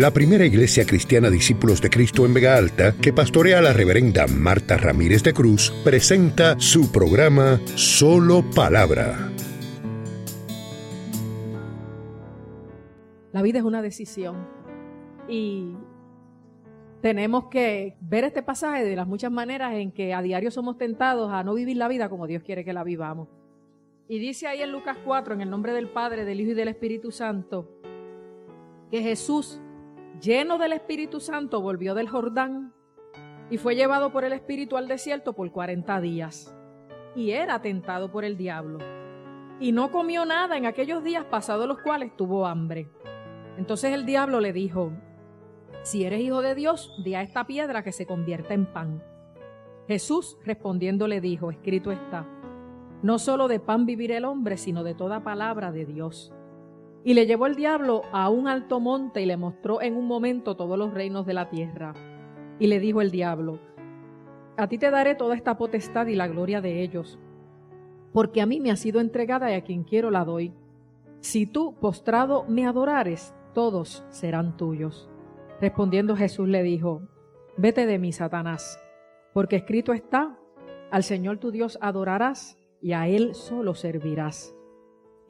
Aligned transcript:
la 0.00 0.12
primera 0.12 0.46
iglesia 0.46 0.86
cristiana 0.86 1.28
Discípulos 1.28 1.82
de 1.82 1.90
Cristo 1.90 2.24
en 2.24 2.32
Vega 2.32 2.56
Alta, 2.56 2.94
que 2.96 3.12
pastorea 3.12 3.60
la 3.60 3.74
reverenda 3.74 4.26
Marta 4.26 4.78
Ramírez 4.78 5.22
de 5.22 5.34
Cruz, 5.34 5.74
presenta 5.84 6.58
su 6.58 6.90
programa 6.90 7.60
Solo 7.74 8.42
Palabra. 8.54 9.30
La 13.32 13.42
vida 13.42 13.58
es 13.58 13.64
una 13.64 13.82
decisión 13.82 14.48
y 15.28 15.76
tenemos 17.02 17.48
que 17.50 17.98
ver 18.00 18.24
este 18.24 18.42
pasaje 18.42 18.84
de 18.84 18.96
las 18.96 19.06
muchas 19.06 19.30
maneras 19.30 19.74
en 19.74 19.92
que 19.92 20.14
a 20.14 20.22
diario 20.22 20.50
somos 20.50 20.78
tentados 20.78 21.30
a 21.30 21.44
no 21.44 21.52
vivir 21.52 21.76
la 21.76 21.88
vida 21.88 22.08
como 22.08 22.26
Dios 22.26 22.42
quiere 22.42 22.64
que 22.64 22.72
la 22.72 22.84
vivamos. 22.84 23.28
Y 24.08 24.18
dice 24.18 24.46
ahí 24.46 24.62
en 24.62 24.72
Lucas 24.72 24.96
4, 25.04 25.34
en 25.34 25.42
el 25.42 25.50
nombre 25.50 25.74
del 25.74 25.90
Padre, 25.90 26.24
del 26.24 26.40
Hijo 26.40 26.52
y 26.52 26.54
del 26.54 26.68
Espíritu 26.68 27.10
Santo, 27.10 27.68
que 28.90 29.02
Jesús, 29.02 29.60
lleno 30.20 30.58
del 30.58 30.72
Espíritu 30.72 31.20
Santo, 31.20 31.60
volvió 31.60 31.94
del 31.94 32.08
Jordán 32.08 32.74
y 33.50 33.58
fue 33.58 33.74
llevado 33.74 34.12
por 34.12 34.24
el 34.24 34.32
Espíritu 34.32 34.76
al 34.76 34.86
desierto 34.86 35.32
por 35.32 35.50
40 35.50 36.00
días. 36.00 36.54
Y 37.16 37.32
era 37.32 37.60
tentado 37.60 38.12
por 38.12 38.24
el 38.24 38.36
diablo. 38.36 38.78
Y 39.58 39.72
no 39.72 39.90
comió 39.90 40.24
nada 40.24 40.56
en 40.56 40.66
aquellos 40.66 41.02
días 41.02 41.24
pasados 41.24 41.66
los 41.66 41.80
cuales 41.80 42.16
tuvo 42.16 42.46
hambre. 42.46 42.88
Entonces 43.56 43.92
el 43.92 44.06
diablo 44.06 44.40
le 44.40 44.52
dijo, 44.52 44.92
si 45.82 46.04
eres 46.04 46.20
hijo 46.20 46.40
de 46.42 46.54
Dios, 46.54 46.94
di 47.04 47.14
a 47.14 47.22
esta 47.22 47.46
piedra 47.46 47.82
que 47.82 47.92
se 47.92 48.06
convierta 48.06 48.54
en 48.54 48.66
pan. 48.66 49.02
Jesús 49.88 50.38
respondiendo 50.44 51.08
le 51.08 51.20
dijo, 51.20 51.50
escrito 51.50 51.90
está, 51.90 52.26
no 53.02 53.18
solo 53.18 53.48
de 53.48 53.58
pan 53.58 53.86
vivir 53.86 54.12
el 54.12 54.24
hombre, 54.24 54.56
sino 54.56 54.84
de 54.84 54.94
toda 54.94 55.24
palabra 55.24 55.72
de 55.72 55.84
Dios. 55.84 56.32
Y 57.02 57.14
le 57.14 57.26
llevó 57.26 57.46
el 57.46 57.54
diablo 57.54 58.02
a 58.12 58.28
un 58.28 58.46
alto 58.46 58.78
monte 58.78 59.22
y 59.22 59.26
le 59.26 59.36
mostró 59.36 59.80
en 59.80 59.96
un 59.96 60.06
momento 60.06 60.56
todos 60.56 60.78
los 60.78 60.92
reinos 60.92 61.24
de 61.26 61.34
la 61.34 61.48
tierra. 61.48 61.94
Y 62.58 62.66
le 62.66 62.78
dijo 62.78 63.00
el 63.00 63.10
diablo, 63.10 63.58
a 64.56 64.68
ti 64.68 64.76
te 64.76 64.90
daré 64.90 65.14
toda 65.14 65.34
esta 65.34 65.56
potestad 65.56 66.06
y 66.08 66.14
la 66.14 66.28
gloria 66.28 66.60
de 66.60 66.82
ellos, 66.82 67.18
porque 68.12 68.42
a 68.42 68.46
mí 68.46 68.60
me 68.60 68.70
ha 68.70 68.76
sido 68.76 69.00
entregada 69.00 69.50
y 69.50 69.54
a 69.54 69.64
quien 69.64 69.84
quiero 69.84 70.10
la 70.10 70.24
doy. 70.26 70.52
Si 71.20 71.46
tú, 71.46 71.74
postrado, 71.80 72.44
me 72.46 72.66
adorares, 72.66 73.34
todos 73.54 74.04
serán 74.10 74.58
tuyos. 74.58 75.08
Respondiendo 75.60 76.16
Jesús 76.16 76.48
le 76.48 76.62
dijo, 76.62 77.02
vete 77.56 77.86
de 77.86 77.98
mí, 77.98 78.12
Satanás, 78.12 78.78
porque 79.32 79.56
escrito 79.56 79.94
está, 79.94 80.38
al 80.90 81.04
Señor 81.04 81.38
tu 81.38 81.50
Dios 81.50 81.78
adorarás 81.80 82.58
y 82.82 82.92
a 82.92 83.08
Él 83.08 83.34
solo 83.34 83.74
servirás. 83.74 84.54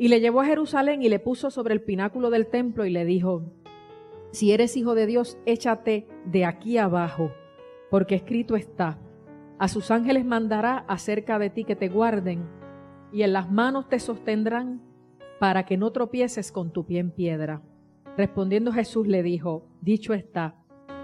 Y 0.00 0.08
le 0.08 0.20
llevó 0.20 0.40
a 0.40 0.46
Jerusalén 0.46 1.02
y 1.02 1.10
le 1.10 1.18
puso 1.18 1.50
sobre 1.50 1.74
el 1.74 1.82
pináculo 1.82 2.30
del 2.30 2.46
templo 2.46 2.86
y 2.86 2.90
le 2.90 3.04
dijo, 3.04 3.52
si 4.30 4.50
eres 4.50 4.74
hijo 4.78 4.94
de 4.94 5.04
Dios, 5.04 5.36
échate 5.44 6.08
de 6.24 6.46
aquí 6.46 6.78
abajo, 6.78 7.32
porque 7.90 8.14
escrito 8.14 8.56
está, 8.56 8.98
a 9.58 9.68
sus 9.68 9.90
ángeles 9.90 10.24
mandará 10.24 10.86
acerca 10.88 11.38
de 11.38 11.50
ti 11.50 11.64
que 11.64 11.76
te 11.76 11.90
guarden, 11.90 12.48
y 13.12 13.24
en 13.24 13.34
las 13.34 13.52
manos 13.52 13.90
te 13.90 13.98
sostendrán 13.98 14.80
para 15.38 15.66
que 15.66 15.76
no 15.76 15.92
tropieces 15.92 16.50
con 16.50 16.72
tu 16.72 16.86
pie 16.86 17.00
en 17.00 17.10
piedra. 17.10 17.60
Respondiendo 18.16 18.72
Jesús 18.72 19.06
le 19.06 19.22
dijo, 19.22 19.68
dicho 19.82 20.14
está, 20.14 20.56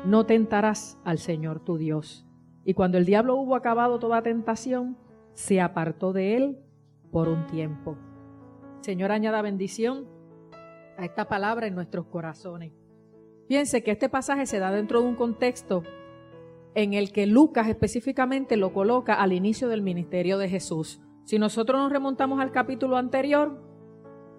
no 0.07 0.25
tentarás 0.25 0.99
al 1.05 1.19
Señor 1.19 1.61
tu 1.61 1.77
Dios. 1.77 2.27
Y 2.65 2.73
cuando 2.73 2.97
el 2.97 3.05
diablo 3.05 3.37
hubo 3.37 3.57
acabado 3.57 3.99
toda 3.99 4.23
tentación, 4.23 4.97
se 5.35 5.61
apartó 5.61 6.15
de 6.15 6.39
él 6.39 6.59
por 7.11 7.29
un 7.29 7.47
tiempo. 7.47 7.99
Señor, 8.87 9.11
añada 9.11 9.43
bendición 9.43 10.07
a 10.97 11.05
esta 11.05 11.29
palabra 11.29 11.67
en 11.67 11.75
nuestros 11.75 12.07
corazones. 12.07 12.71
Piense 13.49 13.83
que 13.83 13.91
este 13.91 14.09
pasaje 14.09 14.47
se 14.47 14.61
da 14.61 14.71
dentro 14.71 15.01
de 15.01 15.09
un 15.09 15.17
contexto 15.17 15.83
en 16.77 16.95
el 16.95 17.11
que 17.11 17.27
Lucas 17.27 17.67
específicamente 17.67 18.57
lo 18.57 18.73
coloca 18.73 19.15
al 19.15 19.33
inicio 19.33 19.67
del 19.67 19.83
ministerio 19.83 20.39
de 20.39 20.49
Jesús. 20.49 21.01
Si 21.25 21.37
nosotros 21.37 21.81
nos 21.81 21.91
remontamos 21.91 22.39
al 22.39 22.53
capítulo 22.53 22.97
anterior, 22.97 23.61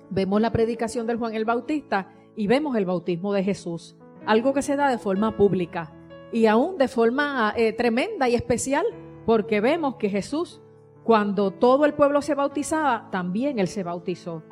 vemos 0.10 0.40
la 0.40 0.54
predicación 0.54 1.08
del 1.08 1.18
Juan 1.18 1.36
el 1.36 1.44
Bautista 1.44 2.14
y 2.38 2.48
vemos 2.48 2.78
el 2.78 2.86
bautismo 2.86 3.34
de 3.34 3.44
Jesús, 3.44 3.98
algo 4.26 4.54
que 4.54 4.62
se 4.62 4.78
da 4.78 4.90
de 4.90 4.98
forma 4.98 5.36
pública 5.36 5.94
y 6.32 6.46
aún 6.46 6.78
de 6.78 6.88
forma 6.88 7.54
eh, 7.58 7.74
tremenda 7.74 8.30
y 8.30 8.36
especial, 8.36 8.86
porque 9.26 9.60
vemos 9.60 9.98
que 9.98 10.10
Jesús 10.10 10.62
cuando 11.08 11.52
todo 11.52 11.86
el 11.86 11.94
pueblo 11.94 12.22
se 12.22 12.36
bautizaba, 12.36 13.08
también 13.14 13.60
él 13.60 13.70
se 13.70 13.82
bautizó. 13.82 14.44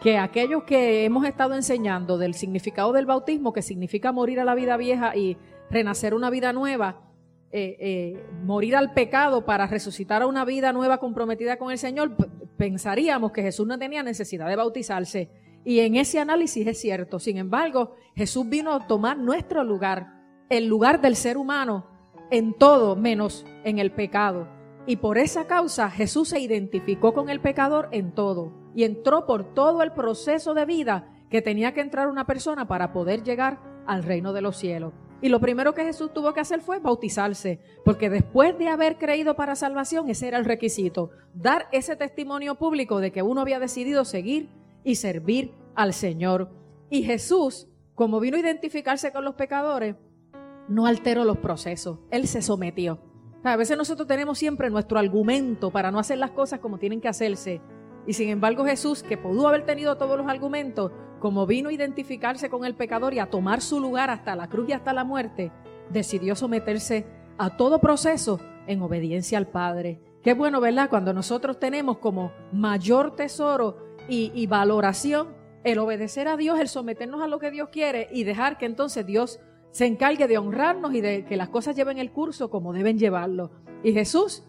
Que 0.00 0.16
aquellos 0.16 0.62
que 0.62 1.04
hemos 1.04 1.26
estado 1.26 1.56
enseñando 1.56 2.18
del 2.18 2.34
significado 2.34 2.92
del 2.92 3.04
bautismo, 3.04 3.52
que 3.52 3.62
significa 3.62 4.12
morir 4.12 4.38
a 4.38 4.44
la 4.44 4.54
vida 4.54 4.76
vieja 4.76 5.16
y 5.16 5.36
renacer 5.70 6.14
una 6.14 6.30
vida 6.30 6.52
nueva, 6.52 7.00
eh, 7.50 7.76
eh, 7.80 8.26
morir 8.44 8.76
al 8.76 8.94
pecado 8.94 9.44
para 9.44 9.66
resucitar 9.66 10.22
a 10.22 10.28
una 10.28 10.44
vida 10.44 10.72
nueva 10.72 10.98
comprometida 10.98 11.56
con 11.56 11.72
el 11.72 11.78
Señor, 11.78 12.14
pensaríamos 12.56 13.32
que 13.32 13.42
Jesús 13.42 13.66
no 13.66 13.76
tenía 13.76 14.04
necesidad 14.04 14.48
de 14.48 14.54
bautizarse. 14.54 15.30
Y 15.64 15.80
en 15.80 15.96
ese 15.96 16.20
análisis 16.20 16.64
es 16.64 16.80
cierto. 16.80 17.18
Sin 17.18 17.38
embargo, 17.38 17.96
Jesús 18.14 18.48
vino 18.48 18.72
a 18.72 18.86
tomar 18.86 19.18
nuestro 19.18 19.64
lugar, 19.64 20.22
el 20.48 20.68
lugar 20.68 21.00
del 21.00 21.16
ser 21.16 21.36
humano, 21.36 21.88
en 22.30 22.54
todo 22.54 22.94
menos 22.94 23.44
en 23.64 23.80
el 23.80 23.90
pecado. 23.90 24.46
Y 24.86 24.96
por 24.96 25.16
esa 25.18 25.46
causa 25.46 25.90
Jesús 25.90 26.28
se 26.28 26.40
identificó 26.40 27.14
con 27.14 27.30
el 27.30 27.40
pecador 27.40 27.88
en 27.90 28.12
todo 28.12 28.52
y 28.74 28.84
entró 28.84 29.24
por 29.26 29.54
todo 29.54 29.82
el 29.82 29.92
proceso 29.92 30.52
de 30.52 30.66
vida 30.66 31.10
que 31.30 31.40
tenía 31.40 31.72
que 31.72 31.80
entrar 31.80 32.08
una 32.08 32.26
persona 32.26 32.68
para 32.68 32.92
poder 32.92 33.22
llegar 33.22 33.60
al 33.86 34.02
reino 34.02 34.32
de 34.32 34.42
los 34.42 34.56
cielos. 34.56 34.92
Y 35.22 35.30
lo 35.30 35.40
primero 35.40 35.72
que 35.72 35.84
Jesús 35.84 36.12
tuvo 36.12 36.34
que 36.34 36.40
hacer 36.40 36.60
fue 36.60 36.80
bautizarse, 36.80 37.58
porque 37.82 38.10
después 38.10 38.58
de 38.58 38.68
haber 38.68 38.98
creído 38.98 39.36
para 39.36 39.56
salvación, 39.56 40.10
ese 40.10 40.28
era 40.28 40.36
el 40.36 40.44
requisito, 40.44 41.10
dar 41.32 41.66
ese 41.72 41.96
testimonio 41.96 42.56
público 42.56 43.00
de 43.00 43.10
que 43.10 43.22
uno 43.22 43.40
había 43.40 43.58
decidido 43.58 44.04
seguir 44.04 44.50
y 44.82 44.96
servir 44.96 45.54
al 45.74 45.94
Señor. 45.94 46.50
Y 46.90 47.04
Jesús, 47.04 47.68
como 47.94 48.20
vino 48.20 48.36
a 48.36 48.40
identificarse 48.40 49.12
con 49.12 49.24
los 49.24 49.34
pecadores, 49.34 49.96
no 50.68 50.84
alteró 50.84 51.24
los 51.24 51.38
procesos, 51.38 52.00
Él 52.10 52.26
se 52.26 52.42
sometió. 52.42 53.13
A 53.46 53.56
veces 53.56 53.76
nosotros 53.76 54.08
tenemos 54.08 54.38
siempre 54.38 54.70
nuestro 54.70 54.98
argumento 54.98 55.70
para 55.70 55.90
no 55.90 55.98
hacer 55.98 56.16
las 56.16 56.30
cosas 56.30 56.60
como 56.60 56.78
tienen 56.78 57.02
que 57.02 57.08
hacerse. 57.08 57.60
Y 58.06 58.14
sin 58.14 58.30
embargo 58.30 58.64
Jesús, 58.64 59.02
que 59.02 59.18
pudo 59.18 59.46
haber 59.46 59.66
tenido 59.66 59.96
todos 59.96 60.16
los 60.16 60.26
argumentos, 60.26 60.90
como 61.20 61.46
vino 61.46 61.68
a 61.68 61.72
identificarse 61.72 62.48
con 62.48 62.64
el 62.64 62.74
pecador 62.74 63.12
y 63.12 63.18
a 63.18 63.28
tomar 63.28 63.60
su 63.60 63.80
lugar 63.80 64.08
hasta 64.08 64.34
la 64.34 64.48
cruz 64.48 64.70
y 64.70 64.72
hasta 64.72 64.94
la 64.94 65.04
muerte, 65.04 65.52
decidió 65.90 66.34
someterse 66.34 67.06
a 67.36 67.56
todo 67.56 67.80
proceso 67.80 68.40
en 68.66 68.80
obediencia 68.80 69.36
al 69.36 69.46
Padre. 69.46 70.00
Qué 70.22 70.32
bueno, 70.32 70.62
¿verdad? 70.62 70.88
Cuando 70.88 71.12
nosotros 71.12 71.58
tenemos 71.58 71.98
como 71.98 72.32
mayor 72.50 73.14
tesoro 73.14 73.76
y, 74.08 74.32
y 74.34 74.46
valoración 74.46 75.28
el 75.64 75.78
obedecer 75.78 76.28
a 76.28 76.38
Dios, 76.38 76.60
el 76.60 76.68
someternos 76.68 77.22
a 77.22 77.26
lo 77.26 77.38
que 77.38 77.50
Dios 77.50 77.68
quiere 77.70 78.08
y 78.10 78.24
dejar 78.24 78.56
que 78.56 78.64
entonces 78.64 79.04
Dios 79.04 79.38
se 79.74 79.86
encargue 79.86 80.28
de 80.28 80.38
honrarnos 80.38 80.94
y 80.94 81.00
de 81.00 81.24
que 81.24 81.36
las 81.36 81.48
cosas 81.48 81.74
lleven 81.74 81.98
el 81.98 82.12
curso 82.12 82.48
como 82.48 82.72
deben 82.72 82.96
llevarlo. 82.96 83.50
Y 83.82 83.92
Jesús, 83.92 84.44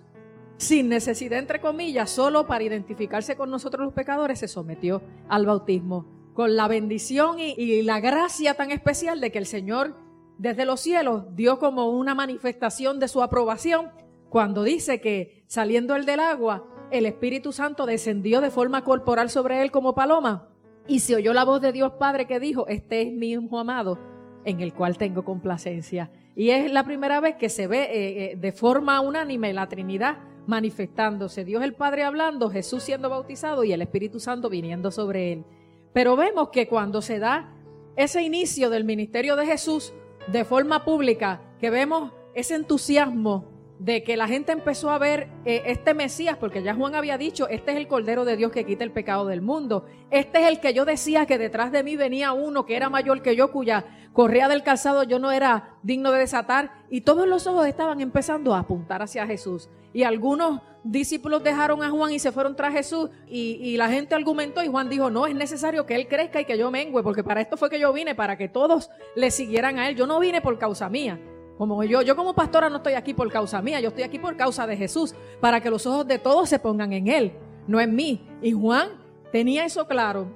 sin 0.57 0.87
necesidad, 0.87 1.39
entre 1.39 1.59
comillas, 1.59 2.11
solo 2.11 2.45
para 2.45 2.63
identificarse 2.63 3.35
con 3.35 3.49
nosotros 3.49 3.85
los 3.85 3.93
pecadores, 3.95 4.37
se 4.37 4.47
sometió 4.47 5.01
al 5.27 5.47
bautismo, 5.47 6.05
con 6.35 6.55
la 6.55 6.67
bendición 6.67 7.37
y, 7.39 7.81
la 7.81 7.99
gracia 8.01 8.53
tan 8.53 8.69
especial 8.69 9.19
de 9.19 9.31
que 9.31 9.39
el 9.39 9.47
Señor 9.47 9.95
desde 10.37 10.63
los 10.63 10.79
cielos 10.79 11.23
dio 11.35 11.57
como 11.57 11.89
una 11.89 12.13
manifestación 12.13 12.99
de 12.99 13.07
su 13.07 13.23
aprobación 13.23 13.89
cuando 14.29 14.61
dice 14.61 15.01
que 15.01 15.43
saliendo 15.47 15.95
él 15.95 16.05
del 16.05 16.19
agua, 16.19 16.67
el 16.91 17.07
Espíritu 17.07 17.51
Santo 17.51 17.87
descendió 17.87 18.41
de 18.41 18.51
forma 18.51 18.83
corporal 18.83 19.31
sobre 19.31 19.63
él 19.63 19.71
como 19.71 19.95
paloma 19.95 20.49
y 20.87 20.99
se 20.99 21.15
oyó 21.15 21.33
la 21.33 21.45
voz 21.45 21.61
de 21.61 21.71
Dios 21.71 21.93
Padre 21.93 22.27
que 22.27 22.39
dijo, 22.39 22.67
este 22.67 23.01
es 23.01 23.11
mi 23.11 23.31
hijo 23.31 23.57
amado 23.57 24.13
en 24.45 24.61
el 24.61 24.73
cual 24.73 24.97
tengo 24.97 25.25
complacencia. 25.25 26.11
Y 26.35 26.51
es 26.51 26.71
la 26.71 26.83
primera 26.83 27.19
vez 27.19 27.35
que 27.35 27.49
se 27.49 27.67
ve 27.67 27.83
eh, 27.83 28.31
eh, 28.31 28.35
de 28.37 28.51
forma 28.51 29.01
unánime 29.01 29.51
la 29.53 29.67
Trinidad 29.67 30.17
manifestándose. 30.47 31.43
Dios 31.43 31.63
el 31.63 31.73
Padre 31.73 32.03
hablando, 32.03 32.49
Jesús 32.49 32.83
siendo 32.83 33.09
bautizado 33.09 33.63
y 33.63 33.73
el 33.73 33.81
Espíritu 33.81 34.19
Santo 34.19 34.49
viniendo 34.49 34.91
sobre 34.91 35.33
él. 35.33 35.45
Pero 35.91 36.15
vemos 36.15 36.49
que 36.49 36.67
cuando 36.67 37.01
se 37.01 37.19
da 37.19 37.53
ese 37.95 38.21
inicio 38.21 38.69
del 38.69 38.83
ministerio 38.83 39.35
de 39.35 39.45
Jesús 39.45 39.93
de 40.31 40.45
forma 40.45 40.85
pública, 40.85 41.41
que 41.59 41.69
vemos 41.69 42.11
ese 42.33 42.55
entusiasmo 42.55 43.54
de 43.79 44.03
que 44.03 44.15
la 44.15 44.27
gente 44.27 44.51
empezó 44.51 44.89
a 44.89 44.97
ver 44.97 45.27
eh, 45.43 45.63
este 45.65 45.93
Mesías, 45.93 46.37
porque 46.37 46.63
ya 46.63 46.73
Juan 46.73 46.95
había 46.95 47.17
dicho, 47.17 47.47
este 47.49 47.71
es 47.71 47.77
el 47.77 47.87
Cordero 47.87 48.23
de 48.23 48.37
Dios 48.37 48.51
que 48.51 48.65
quita 48.65 48.83
el 48.83 48.91
pecado 48.91 49.25
del 49.25 49.41
mundo, 49.41 49.85
este 50.11 50.41
es 50.41 50.47
el 50.47 50.59
que 50.59 50.73
yo 50.73 50.85
decía 50.85 51.25
que 51.25 51.37
detrás 51.37 51.71
de 51.71 51.83
mí 51.83 51.95
venía 51.95 52.31
uno 52.31 52.65
que 52.65 52.75
era 52.75 52.89
mayor 52.89 53.21
que 53.21 53.35
yo, 53.35 53.51
cuya 53.51 53.85
correa 54.13 54.47
del 54.47 54.63
calzado 54.63 55.03
yo 55.03 55.19
no 55.19 55.31
era 55.31 55.75
digno 55.83 56.11
de 56.11 56.19
desatar, 56.19 56.71
y 56.89 57.01
todos 57.01 57.27
los 57.27 57.47
ojos 57.47 57.67
estaban 57.67 57.99
empezando 57.99 58.55
a 58.55 58.59
apuntar 58.59 59.01
hacia 59.01 59.27
Jesús. 59.27 59.69
Y 59.91 60.03
algunos 60.03 60.61
discípulos 60.83 61.43
dejaron 61.43 61.83
a 61.83 61.89
Juan 61.89 62.11
y 62.11 62.19
se 62.19 62.31
fueron 62.31 62.55
tras 62.55 62.73
Jesús, 62.73 63.09
y, 63.27 63.57
y 63.61 63.75
la 63.75 63.89
gente 63.89 64.15
argumentó, 64.15 64.63
y 64.63 64.67
Juan 64.67 64.89
dijo, 64.89 65.09
no, 65.09 65.27
es 65.27 65.35
necesario 65.35 65.85
que 65.85 65.95
él 65.95 66.07
crezca 66.07 66.39
y 66.39 66.45
que 66.45 66.57
yo 66.57 66.71
mengüe, 66.71 67.03
porque 67.03 67.23
para 67.25 67.41
esto 67.41 67.57
fue 67.57 67.69
que 67.69 67.79
yo 67.79 67.91
vine, 67.91 68.15
para 68.15 68.37
que 68.37 68.47
todos 68.47 68.89
le 69.15 69.31
siguieran 69.31 69.79
a 69.79 69.89
él. 69.89 69.95
Yo 69.95 70.07
no 70.07 70.19
vine 70.19 70.41
por 70.41 70.57
causa 70.57 70.87
mía. 70.87 71.19
Como 71.57 71.83
yo, 71.83 72.01
yo 72.01 72.15
como 72.15 72.33
pastora 72.33 72.69
no 72.69 72.77
estoy 72.77 72.93
aquí 72.93 73.13
por 73.13 73.31
causa 73.31 73.61
mía, 73.61 73.79
yo 73.79 73.89
estoy 73.89 74.03
aquí 74.03 74.19
por 74.19 74.35
causa 74.35 74.67
de 74.67 74.75
Jesús, 74.75 75.15
para 75.39 75.61
que 75.61 75.69
los 75.69 75.85
ojos 75.85 76.05
de 76.05 76.19
todos 76.19 76.49
se 76.49 76.59
pongan 76.59 76.91
en 76.91 77.07
Él, 77.07 77.33
no 77.67 77.79
en 77.79 77.95
mí. 77.95 78.27
Y 78.41 78.51
Juan 78.51 78.89
tenía 79.31 79.65
eso 79.65 79.87
claro. 79.87 80.27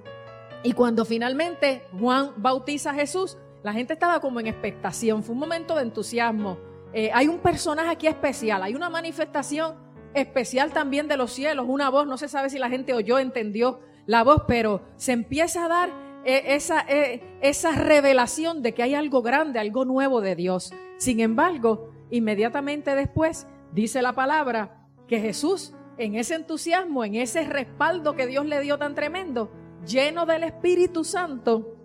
Y 0.64 0.74
cuando 0.74 1.06
finalmente 1.06 1.84
Juan 2.00 2.32
bautiza 2.38 2.92
a 2.92 2.94
Jesús, 2.94 3.38
la 3.64 3.74
gente 3.74 3.94
estaba 3.94 4.22
como 4.22 4.40
en 4.40 4.48
expectación, 4.48 5.24
fue 5.24 5.34
un 5.34 5.40
momento 5.40 5.76
de 5.76 5.84
entusiasmo. 5.84 6.58
Eh, 6.94 7.12
hay 7.14 7.28
un 7.28 7.40
personaje 7.40 7.90
aquí 7.90 8.08
especial, 8.08 8.64
hay 8.64 8.74
una 8.74 8.90
manifestación 8.90 9.76
especial 10.14 10.72
también 10.72 11.08
de 11.08 11.18
los 11.18 11.32
cielos, 11.32 11.66
una 11.68 11.90
voz, 11.90 12.08
no 12.08 12.18
se 12.18 12.28
sabe 12.28 12.50
si 12.50 12.58
la 12.58 12.70
gente 12.70 12.94
oyó, 12.94 13.20
entendió 13.20 13.80
la 14.06 14.24
voz, 14.24 14.44
pero 14.48 14.82
se 14.96 15.12
empieza 15.12 15.66
a 15.66 15.68
dar 15.68 16.09
esa, 16.26 16.82
eh, 16.88 17.22
esa 17.42 17.72
revelación 17.72 18.62
de 18.62 18.74
que 18.74 18.84
hay 18.84 18.96
algo 18.96 19.22
grande, 19.22 19.60
algo 19.60 19.86
nuevo 19.86 20.22
de 20.22 20.36
Dios. 20.36 20.74
Sin 20.98 21.20
embargo, 21.20 21.92
inmediatamente 22.10 22.96
después 22.96 23.48
dice 23.72 24.02
la 24.02 24.14
palabra 24.14 24.88
que 25.08 25.20
Jesús, 25.20 25.76
en 25.98 26.16
ese 26.16 26.36
entusiasmo, 26.36 27.04
en 27.04 27.16
ese 27.16 27.44
respaldo 27.44 28.16
que 28.16 28.28
Dios 28.28 28.46
le 28.46 28.62
dio 28.62 28.78
tan 28.78 28.96
tremendo, 28.96 29.52
lleno 29.86 30.26
del 30.26 30.44
Espíritu 30.44 31.04
Santo, 31.04 31.76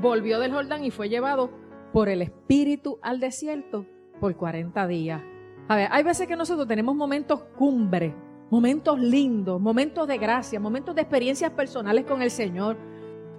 volvió 0.00 0.38
del 0.38 0.52
Jordán 0.52 0.84
y 0.84 0.90
fue 0.90 1.08
llevado 1.08 1.50
por 1.92 2.08
el 2.08 2.22
Espíritu 2.22 2.98
al 3.02 3.20
desierto 3.20 3.86
por 4.20 4.36
40 4.36 4.86
días. 4.86 5.22
A 5.68 5.76
ver, 5.76 5.88
hay 5.90 6.02
veces 6.02 6.26
que 6.26 6.36
nosotros 6.36 6.66
tenemos 6.66 6.94
momentos 6.94 7.42
cumbre, 7.56 8.14
momentos 8.50 8.98
lindos, 8.98 9.60
momentos 9.60 10.08
de 10.08 10.18
gracia, 10.18 10.58
momentos 10.58 10.94
de 10.94 11.02
experiencias 11.02 11.50
personales 11.50 12.04
con 12.04 12.22
el 12.22 12.30
Señor, 12.30 12.76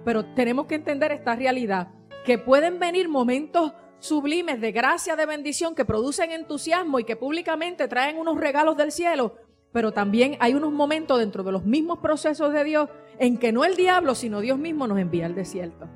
pero 0.04 0.24
tenemos 0.34 0.66
que 0.66 0.74
entender 0.74 1.12
esta 1.12 1.34
realidad, 1.34 1.88
que 2.24 2.38
pueden 2.38 2.78
venir 2.78 3.08
momentos 3.08 3.72
sublimes 3.98 4.60
de 4.60 4.72
gracia, 4.72 5.16
de 5.16 5.26
bendición, 5.26 5.74
que 5.74 5.84
producen 5.84 6.32
entusiasmo 6.32 6.98
y 6.98 7.04
que 7.04 7.16
públicamente 7.16 7.86
traen 7.88 8.18
unos 8.18 8.38
regalos 8.38 8.76
del 8.76 8.92
cielo, 8.92 9.36
pero 9.72 9.92
también 9.92 10.36
hay 10.40 10.54
unos 10.54 10.72
momentos 10.72 11.18
dentro 11.18 11.44
de 11.44 11.52
los 11.52 11.64
mismos 11.64 11.98
procesos 11.98 12.52
de 12.52 12.64
Dios 12.64 12.88
en 13.18 13.38
que 13.38 13.52
no 13.52 13.64
el 13.64 13.76
diablo, 13.76 14.14
sino 14.14 14.40
Dios 14.40 14.58
mismo 14.58 14.86
nos 14.86 14.98
envía 14.98 15.26
al 15.26 15.34
desierto. 15.34 15.86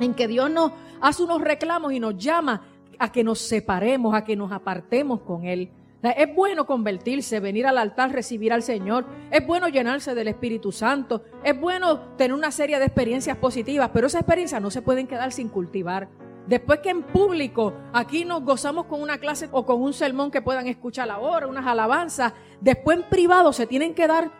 En 0.00 0.14
que 0.14 0.28
Dios 0.28 0.50
nos 0.50 0.72
hace 1.00 1.22
unos 1.22 1.42
reclamos 1.42 1.92
y 1.92 2.00
nos 2.00 2.16
llama 2.16 2.66
a 2.98 3.12
que 3.12 3.24
nos 3.24 3.40
separemos, 3.40 4.14
a 4.14 4.24
que 4.24 4.36
nos 4.36 4.52
apartemos 4.52 5.20
con 5.22 5.44
Él. 5.44 5.70
Es 6.02 6.34
bueno 6.34 6.66
convertirse, 6.66 7.38
venir 7.38 7.66
al 7.66 7.78
altar, 7.78 8.10
recibir 8.10 8.52
al 8.52 8.62
Señor. 8.62 9.06
Es 9.30 9.46
bueno 9.46 9.68
llenarse 9.68 10.16
del 10.16 10.28
Espíritu 10.28 10.72
Santo. 10.72 11.22
Es 11.44 11.58
bueno 11.58 12.16
tener 12.16 12.34
una 12.34 12.50
serie 12.50 12.80
de 12.80 12.86
experiencias 12.86 13.36
positivas, 13.36 13.90
pero 13.92 14.08
esas 14.08 14.22
experiencias 14.22 14.60
no 14.60 14.70
se 14.72 14.82
pueden 14.82 15.06
quedar 15.06 15.30
sin 15.32 15.48
cultivar. 15.48 16.08
Después 16.46 16.80
que 16.80 16.90
en 16.90 17.04
público 17.04 17.72
aquí 17.92 18.24
nos 18.24 18.42
gozamos 18.42 18.86
con 18.86 19.00
una 19.00 19.18
clase 19.18 19.48
o 19.52 19.64
con 19.64 19.80
un 19.80 19.92
sermón 19.92 20.32
que 20.32 20.42
puedan 20.42 20.66
escuchar 20.66 21.08
ahora, 21.08 21.46
unas 21.46 21.66
alabanzas, 21.66 22.32
después 22.60 22.98
en 22.98 23.04
privado 23.04 23.52
se 23.52 23.68
tienen 23.68 23.94
que 23.94 24.08
dar 24.08 24.32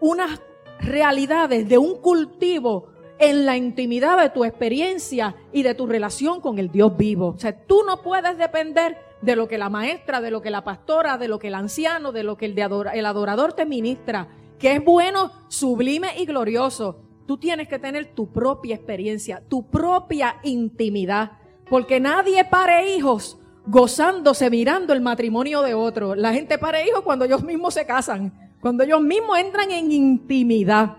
unas 0.00 0.42
realidades 0.80 1.68
de 1.68 1.78
un 1.78 2.00
cultivo 2.00 2.88
en 3.18 3.46
la 3.46 3.56
intimidad 3.56 4.20
de 4.20 4.30
tu 4.30 4.44
experiencia 4.44 5.36
y 5.52 5.62
de 5.62 5.74
tu 5.74 5.86
relación 5.86 6.40
con 6.40 6.58
el 6.58 6.70
Dios 6.70 6.96
vivo. 6.96 7.28
O 7.28 7.38
sea, 7.38 7.56
tú 7.66 7.82
no 7.86 8.02
puedes 8.02 8.36
depender 8.36 8.98
de 9.24 9.36
lo 9.36 9.48
que 9.48 9.58
la 9.58 9.70
maestra, 9.70 10.20
de 10.20 10.30
lo 10.30 10.42
que 10.42 10.50
la 10.50 10.64
pastora, 10.64 11.16
de 11.18 11.28
lo 11.28 11.38
que 11.38 11.48
el 11.48 11.54
anciano, 11.54 12.12
de 12.12 12.22
lo 12.22 12.36
que 12.36 12.46
el, 12.46 13.06
adorador 13.06 13.54
te 13.54 13.64
ministra, 13.64 14.28
que 14.58 14.72
es 14.72 14.84
bueno, 14.84 15.32
sublime 15.48 16.18
y 16.18 16.26
glorioso. 16.26 17.00
Tú 17.26 17.38
tienes 17.38 17.68
que 17.68 17.78
tener 17.78 18.14
tu 18.14 18.30
propia 18.30 18.74
experiencia, 18.74 19.42
tu 19.48 19.70
propia 19.70 20.36
intimidad, 20.42 21.32
porque 21.70 22.00
nadie 22.00 22.44
pare 22.44 22.94
hijos 22.94 23.38
gozándose 23.66 24.50
mirando 24.50 24.92
el 24.92 25.00
matrimonio 25.00 25.62
de 25.62 25.72
otro. 25.72 26.14
La 26.14 26.34
gente 26.34 26.58
pare 26.58 26.86
hijos 26.86 27.00
cuando 27.00 27.24
ellos 27.24 27.42
mismos 27.42 27.72
se 27.72 27.86
casan, 27.86 28.52
cuando 28.60 28.84
ellos 28.84 29.00
mismos 29.00 29.38
entran 29.38 29.70
en 29.70 29.90
intimidad. 29.90 30.98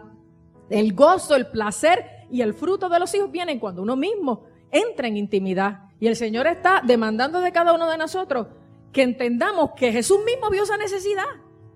El 0.69 0.93
gozo, 0.93 1.35
el 1.35 1.47
placer 1.47 2.05
y 2.31 2.41
el 2.41 2.55
fruto 2.55 2.89
de 2.89 2.99
los 2.99 3.13
hijos 3.13 3.31
vienen 3.31 3.59
cuando 3.59 3.83
uno 3.83 3.95
mismo 3.95 4.45
entra 4.71 5.07
en 5.07 5.17
intimidad. 5.17 5.84
Y 5.99 6.07
el 6.07 6.15
Señor 6.15 6.47
está 6.47 6.81
demandando 6.83 7.39
de 7.41 7.51
cada 7.51 7.73
uno 7.73 7.89
de 7.89 7.97
nosotros 7.97 8.47
que 8.91 9.03
entendamos 9.03 9.71
que 9.75 9.91
Jesús 9.91 10.19
mismo 10.25 10.49
vio 10.49 10.63
esa 10.63 10.77
necesidad 10.77 11.25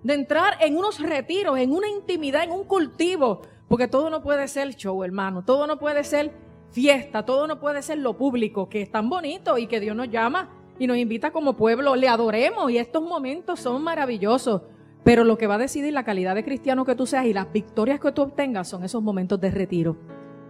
de 0.03 0.13
entrar 0.13 0.55
en 0.61 0.77
unos 0.77 0.99
retiros, 0.99 1.57
en 1.57 1.71
una 1.71 1.89
intimidad, 1.89 2.43
en 2.43 2.51
un 2.51 2.63
cultivo, 2.63 3.41
porque 3.67 3.87
todo 3.87 4.09
no 4.09 4.21
puede 4.21 4.47
ser 4.47 4.73
show, 4.75 5.03
hermano, 5.03 5.43
todo 5.43 5.67
no 5.67 5.77
puede 5.77 6.03
ser 6.03 6.31
fiesta, 6.71 7.25
todo 7.25 7.47
no 7.47 7.59
puede 7.59 7.81
ser 7.81 7.97
lo 7.97 8.17
público, 8.17 8.69
que 8.69 8.81
es 8.81 8.91
tan 8.91 9.09
bonito 9.09 9.57
y 9.57 9.67
que 9.67 9.79
Dios 9.79 9.95
nos 9.95 10.09
llama 10.09 10.49
y 10.79 10.87
nos 10.87 10.97
invita 10.97 11.31
como 11.31 11.57
pueblo, 11.57 11.95
le 11.95 12.07
adoremos 12.07 12.71
y 12.71 12.77
estos 12.77 13.03
momentos 13.03 13.59
son 13.59 13.83
maravillosos. 13.83 14.61
Pero 15.03 15.23
lo 15.23 15.37
que 15.37 15.47
va 15.47 15.55
a 15.55 15.59
decidir 15.59 15.93
la 15.93 16.03
calidad 16.03 16.35
de 16.35 16.43
cristiano 16.43 16.85
que 16.85 16.95
tú 16.95 17.05
seas 17.05 17.25
y 17.25 17.33
las 17.33 17.51
victorias 17.51 17.99
que 17.99 18.11
tú 18.11 18.21
obtengas 18.21 18.67
son 18.67 18.83
esos 18.83 19.01
momentos 19.01 19.39
de 19.39 19.51
retiro. 19.51 19.97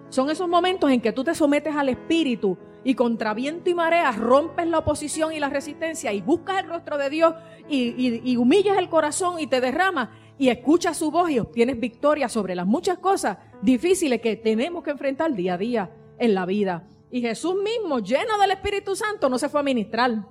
Son 0.09 0.29
esos 0.29 0.47
momentos 0.47 0.91
en 0.91 1.01
que 1.01 1.11
tú 1.11 1.23
te 1.23 1.35
sometes 1.35 1.75
al 1.75 1.89
Espíritu 1.89 2.57
y 2.83 2.95
contra 2.95 3.33
viento 3.33 3.69
y 3.69 3.73
marea 3.73 4.11
rompes 4.11 4.67
la 4.67 4.79
oposición 4.79 5.33
y 5.33 5.39
la 5.39 5.49
resistencia 5.49 6.13
y 6.13 6.21
buscas 6.21 6.63
el 6.63 6.69
rostro 6.69 6.97
de 6.97 7.09
Dios 7.09 7.33
y, 7.67 8.37
humillas 8.37 8.77
el 8.77 8.89
corazón 8.89 9.39
y 9.39 9.47
te 9.47 9.61
derramas 9.61 10.09
y 10.37 10.49
escuchas 10.49 10.97
su 10.97 11.11
voz 11.11 11.29
y 11.29 11.39
obtienes 11.39 11.79
victoria 11.79 12.29
sobre 12.29 12.55
las 12.55 12.65
muchas 12.65 12.97
cosas 12.99 13.37
difíciles 13.61 14.21
que 14.21 14.37
tenemos 14.37 14.83
que 14.83 14.91
enfrentar 14.91 15.33
día 15.33 15.55
a 15.55 15.57
día 15.57 15.91
en 16.17 16.33
la 16.33 16.45
vida. 16.45 16.87
Y 17.11 17.21
Jesús 17.21 17.55
mismo, 17.55 17.99
lleno 17.99 18.37
del 18.39 18.51
Espíritu 18.51 18.95
Santo, 18.95 19.29
no 19.29 19.37
se 19.37 19.49
fue 19.49 19.59
a 19.59 19.63
ministrar, 19.63 20.25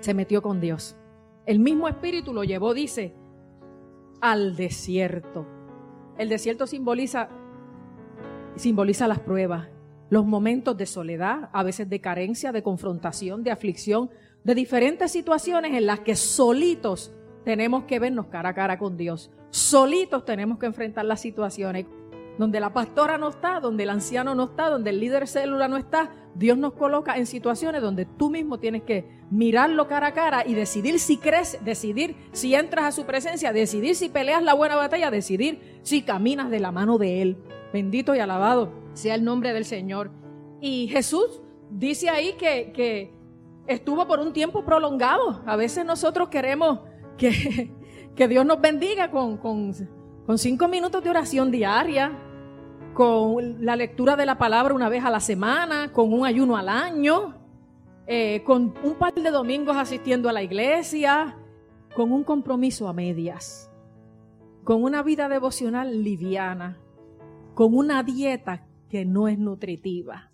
se 0.00 0.14
metió 0.14 0.42
con 0.42 0.60
Dios. 0.60 0.96
El 1.46 1.60
mismo 1.60 1.88
Espíritu 1.88 2.32
lo 2.32 2.42
llevó, 2.42 2.74
dice, 2.74 3.14
al 4.20 4.56
desierto. 4.56 5.46
El 6.16 6.28
desierto 6.28 6.66
simboliza, 6.66 7.28
simboliza 8.56 9.06
las 9.06 9.20
pruebas, 9.20 9.68
los 10.10 10.24
momentos 10.24 10.76
de 10.76 10.86
soledad, 10.86 11.50
a 11.52 11.62
veces 11.62 11.88
de 11.88 12.00
carencia, 12.00 12.52
de 12.52 12.62
confrontación, 12.62 13.42
de 13.42 13.50
aflicción, 13.50 14.10
de 14.44 14.54
diferentes 14.54 15.12
situaciones 15.12 15.74
en 15.74 15.86
las 15.86 16.00
que 16.00 16.16
solitos 16.16 17.12
tenemos 17.44 17.84
que 17.84 17.98
vernos 17.98 18.26
cara 18.26 18.50
a 18.50 18.54
cara 18.54 18.78
con 18.78 18.96
Dios. 18.96 19.30
Solitos 19.50 20.24
tenemos 20.24 20.58
que 20.58 20.66
enfrentar 20.66 21.04
las 21.04 21.20
situaciones. 21.20 21.86
Donde 22.38 22.60
la 22.60 22.72
pastora 22.72 23.18
no 23.18 23.30
está, 23.30 23.58
donde 23.58 23.82
el 23.82 23.90
anciano 23.90 24.32
no 24.34 24.44
está, 24.44 24.70
donde 24.70 24.90
el 24.90 25.00
líder 25.00 25.26
célula 25.26 25.66
no 25.66 25.76
está, 25.76 26.12
Dios 26.36 26.56
nos 26.56 26.74
coloca 26.74 27.16
en 27.16 27.26
situaciones 27.26 27.82
donde 27.82 28.04
tú 28.04 28.30
mismo 28.30 28.60
tienes 28.60 28.84
que 28.84 29.10
mirarlo 29.28 29.88
cara 29.88 30.08
a 30.08 30.14
cara 30.14 30.46
y 30.46 30.54
decidir 30.54 31.00
si 31.00 31.16
crees, 31.16 31.58
decidir 31.64 32.14
si 32.30 32.54
entras 32.54 32.84
a 32.84 32.92
su 32.92 33.06
presencia, 33.06 33.52
decidir 33.52 33.96
si 33.96 34.08
peleas 34.08 34.44
la 34.44 34.54
buena 34.54 34.76
batalla, 34.76 35.10
decidir 35.10 35.80
si 35.82 36.02
caminas 36.02 36.48
de 36.48 36.60
la 36.60 36.70
mano 36.70 36.96
de 36.96 37.22
Él. 37.22 37.38
Bendito 37.72 38.14
y 38.14 38.20
alabado 38.20 38.87
sea 38.98 39.14
el 39.14 39.24
nombre 39.24 39.52
del 39.52 39.64
Señor. 39.64 40.10
Y 40.60 40.88
Jesús 40.88 41.40
dice 41.70 42.10
ahí 42.10 42.34
que, 42.34 42.72
que 42.72 43.14
estuvo 43.66 44.06
por 44.06 44.20
un 44.20 44.32
tiempo 44.32 44.64
prolongado. 44.64 45.42
A 45.46 45.56
veces 45.56 45.84
nosotros 45.84 46.28
queremos 46.28 46.80
que, 47.16 47.72
que 48.14 48.28
Dios 48.28 48.44
nos 48.44 48.60
bendiga 48.60 49.10
con, 49.10 49.38
con, 49.38 49.74
cinco 50.36 50.68
minutos 50.68 51.02
de 51.02 51.10
oración 51.10 51.50
diaria, 51.50 52.12
con 52.92 53.64
la 53.64 53.76
lectura 53.76 54.16
de 54.16 54.26
la 54.26 54.36
palabra 54.36 54.74
una 54.74 54.88
vez 54.88 55.04
a 55.04 55.10
la 55.10 55.20
semana, 55.20 55.92
con 55.92 56.12
un 56.12 56.26
ayuno 56.26 56.56
al 56.56 56.68
año, 56.68 57.34
eh, 58.06 58.42
con 58.44 58.74
un 58.82 58.94
par 58.96 59.14
de 59.14 59.30
domingos 59.30 59.76
asistiendo 59.76 60.28
a 60.28 60.32
la 60.32 60.42
iglesia, 60.42 61.38
con 61.94 62.12
un 62.12 62.24
compromiso 62.24 62.88
a 62.88 62.92
medias, 62.92 63.70
con 64.64 64.82
una 64.82 65.02
vida 65.02 65.28
devocional 65.28 66.02
liviana 66.02 66.78
con 67.58 67.76
una 67.76 68.04
dieta 68.04 68.67
que 68.88 69.04
no 69.04 69.28
es 69.28 69.38
nutritiva, 69.38 70.30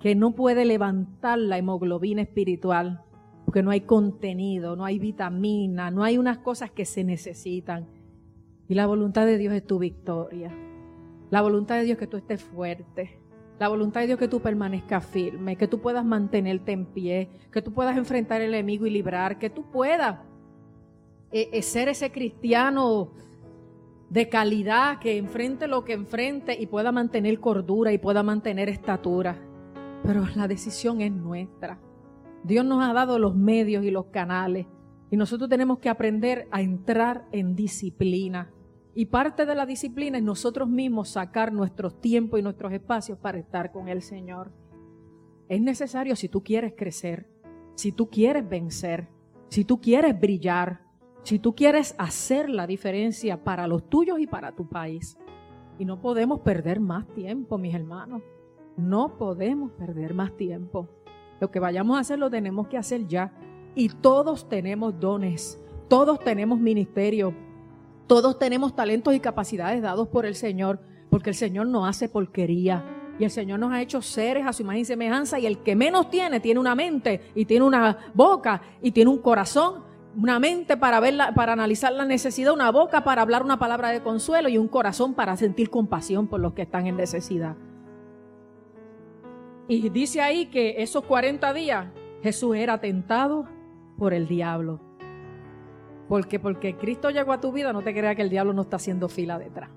que 0.00 0.14
no 0.14 0.34
puede 0.34 0.64
levantar 0.64 1.38
la 1.38 1.58
hemoglobina 1.58 2.22
espiritual, 2.22 3.02
porque 3.44 3.62
no 3.62 3.70
hay 3.70 3.80
contenido, 3.80 4.76
no 4.76 4.84
hay 4.84 4.98
vitamina, 4.98 5.90
no 5.90 6.04
hay 6.04 6.18
unas 6.18 6.38
cosas 6.38 6.70
que 6.70 6.84
se 6.84 7.04
necesitan. 7.04 7.86
Y 8.68 8.74
la 8.74 8.86
voluntad 8.86 9.24
de 9.24 9.38
Dios 9.38 9.54
es 9.54 9.66
tu 9.66 9.78
victoria. 9.78 10.52
La 11.30 11.40
voluntad 11.42 11.76
de 11.76 11.84
Dios 11.84 11.96
es 11.96 12.00
que 12.00 12.06
tú 12.06 12.16
estés 12.18 12.42
fuerte. 12.42 13.18
La 13.58 13.68
voluntad 13.68 14.02
de 14.02 14.08
Dios 14.08 14.18
que 14.18 14.28
tú 14.28 14.40
permanezcas 14.40 15.04
firme, 15.04 15.56
que 15.56 15.66
tú 15.66 15.80
puedas 15.80 16.04
mantenerte 16.04 16.72
en 16.72 16.86
pie, 16.86 17.28
que 17.50 17.62
tú 17.62 17.72
puedas 17.72 17.96
enfrentar 17.96 18.40
al 18.40 18.48
enemigo 18.48 18.86
y 18.86 18.90
librar, 18.90 19.38
que 19.38 19.50
tú 19.50 19.64
puedas 19.70 20.18
eh, 21.32 21.48
eh, 21.52 21.62
ser 21.62 21.88
ese 21.88 22.12
cristiano 22.12 23.12
de 24.10 24.28
calidad 24.28 24.98
que 24.98 25.18
enfrente 25.18 25.68
lo 25.68 25.84
que 25.84 25.92
enfrente 25.92 26.56
y 26.58 26.66
pueda 26.66 26.92
mantener 26.92 27.40
cordura 27.40 27.92
y 27.92 27.98
pueda 27.98 28.22
mantener 28.22 28.68
estatura. 28.68 29.38
Pero 30.02 30.26
la 30.34 30.48
decisión 30.48 31.00
es 31.00 31.12
nuestra. 31.12 31.78
Dios 32.44 32.64
nos 32.64 32.82
ha 32.82 32.92
dado 32.92 33.18
los 33.18 33.34
medios 33.34 33.84
y 33.84 33.90
los 33.90 34.06
canales 34.06 34.66
y 35.10 35.16
nosotros 35.16 35.48
tenemos 35.48 35.78
que 35.78 35.88
aprender 35.88 36.48
a 36.50 36.60
entrar 36.60 37.26
en 37.32 37.54
disciplina. 37.54 38.52
Y 38.94 39.06
parte 39.06 39.46
de 39.46 39.54
la 39.54 39.66
disciplina 39.66 40.18
es 40.18 40.24
nosotros 40.24 40.68
mismos 40.68 41.10
sacar 41.10 41.52
nuestros 41.52 42.00
tiempos 42.00 42.40
y 42.40 42.42
nuestros 42.42 42.72
espacios 42.72 43.18
para 43.18 43.38
estar 43.38 43.70
con 43.72 43.88
el 43.88 44.02
Señor. 44.02 44.52
Es 45.48 45.60
necesario 45.60 46.16
si 46.16 46.28
tú 46.28 46.42
quieres 46.42 46.74
crecer, 46.76 47.30
si 47.74 47.92
tú 47.92 48.10
quieres 48.10 48.48
vencer, 48.48 49.08
si 49.48 49.64
tú 49.64 49.80
quieres 49.80 50.18
brillar, 50.18 50.87
si 51.28 51.38
tú 51.38 51.54
quieres 51.54 51.94
hacer 51.98 52.48
la 52.48 52.66
diferencia 52.66 53.44
para 53.44 53.66
los 53.66 53.90
tuyos 53.90 54.18
y 54.18 54.26
para 54.26 54.52
tu 54.52 54.66
país. 54.66 55.18
Y 55.78 55.84
no 55.84 56.00
podemos 56.00 56.40
perder 56.40 56.80
más 56.80 57.06
tiempo, 57.08 57.58
mis 57.58 57.74
hermanos. 57.74 58.22
No 58.78 59.18
podemos 59.18 59.72
perder 59.72 60.14
más 60.14 60.34
tiempo. 60.38 60.88
Lo 61.38 61.50
que 61.50 61.60
vayamos 61.60 61.98
a 61.98 62.00
hacer 62.00 62.18
lo 62.18 62.30
tenemos 62.30 62.68
que 62.68 62.78
hacer 62.78 63.06
ya. 63.06 63.30
Y 63.74 63.90
todos 63.90 64.48
tenemos 64.48 64.98
dones, 64.98 65.62
todos 65.86 66.18
tenemos 66.20 66.58
ministerio, 66.60 67.34
todos 68.06 68.38
tenemos 68.38 68.74
talentos 68.74 69.14
y 69.14 69.20
capacidades 69.20 69.82
dados 69.82 70.08
por 70.08 70.24
el 70.24 70.34
Señor, 70.34 70.80
porque 71.10 71.28
el 71.28 71.36
Señor 71.36 71.66
no 71.66 71.84
hace 71.84 72.08
porquería. 72.08 73.12
Y 73.18 73.24
el 73.24 73.30
Señor 73.30 73.58
nos 73.58 73.70
ha 73.70 73.82
hecho 73.82 74.00
seres 74.00 74.46
a 74.46 74.54
su 74.54 74.62
imagen 74.62 74.80
y 74.80 74.84
semejanza. 74.86 75.38
Y 75.38 75.44
el 75.44 75.58
que 75.58 75.76
menos 75.76 76.08
tiene, 76.08 76.40
tiene 76.40 76.58
una 76.58 76.74
mente 76.74 77.20
y 77.34 77.44
tiene 77.44 77.66
una 77.66 77.98
boca 78.14 78.62
y 78.80 78.92
tiene 78.92 79.10
un 79.10 79.18
corazón. 79.18 79.87
Una 80.20 80.40
mente 80.40 80.76
para, 80.76 80.98
verla, 80.98 81.32
para 81.32 81.52
analizar 81.52 81.92
la 81.92 82.04
necesidad, 82.04 82.52
una 82.52 82.72
boca 82.72 83.04
para 83.04 83.22
hablar 83.22 83.44
una 83.44 83.60
palabra 83.60 83.90
de 83.90 84.02
consuelo 84.02 84.48
y 84.48 84.58
un 84.58 84.66
corazón 84.66 85.14
para 85.14 85.36
sentir 85.36 85.70
compasión 85.70 86.26
por 86.26 86.40
los 86.40 86.54
que 86.54 86.62
están 86.62 86.88
en 86.88 86.96
necesidad. 86.96 87.54
Y 89.68 89.88
dice 89.90 90.20
ahí 90.20 90.46
que 90.46 90.82
esos 90.82 91.04
40 91.04 91.52
días 91.52 91.86
Jesús 92.20 92.56
era 92.56 92.80
tentado 92.80 93.46
por 93.96 94.12
el 94.12 94.26
diablo. 94.26 94.80
Porque 96.08 96.40
porque 96.40 96.74
Cristo 96.76 97.10
llegó 97.10 97.32
a 97.32 97.40
tu 97.40 97.52
vida, 97.52 97.72
no 97.72 97.82
te 97.82 97.94
creas 97.94 98.16
que 98.16 98.22
el 98.22 98.30
diablo 98.30 98.52
no 98.52 98.62
está 98.62 98.74
haciendo 98.74 99.08
fila 99.08 99.38
detrás. 99.38 99.70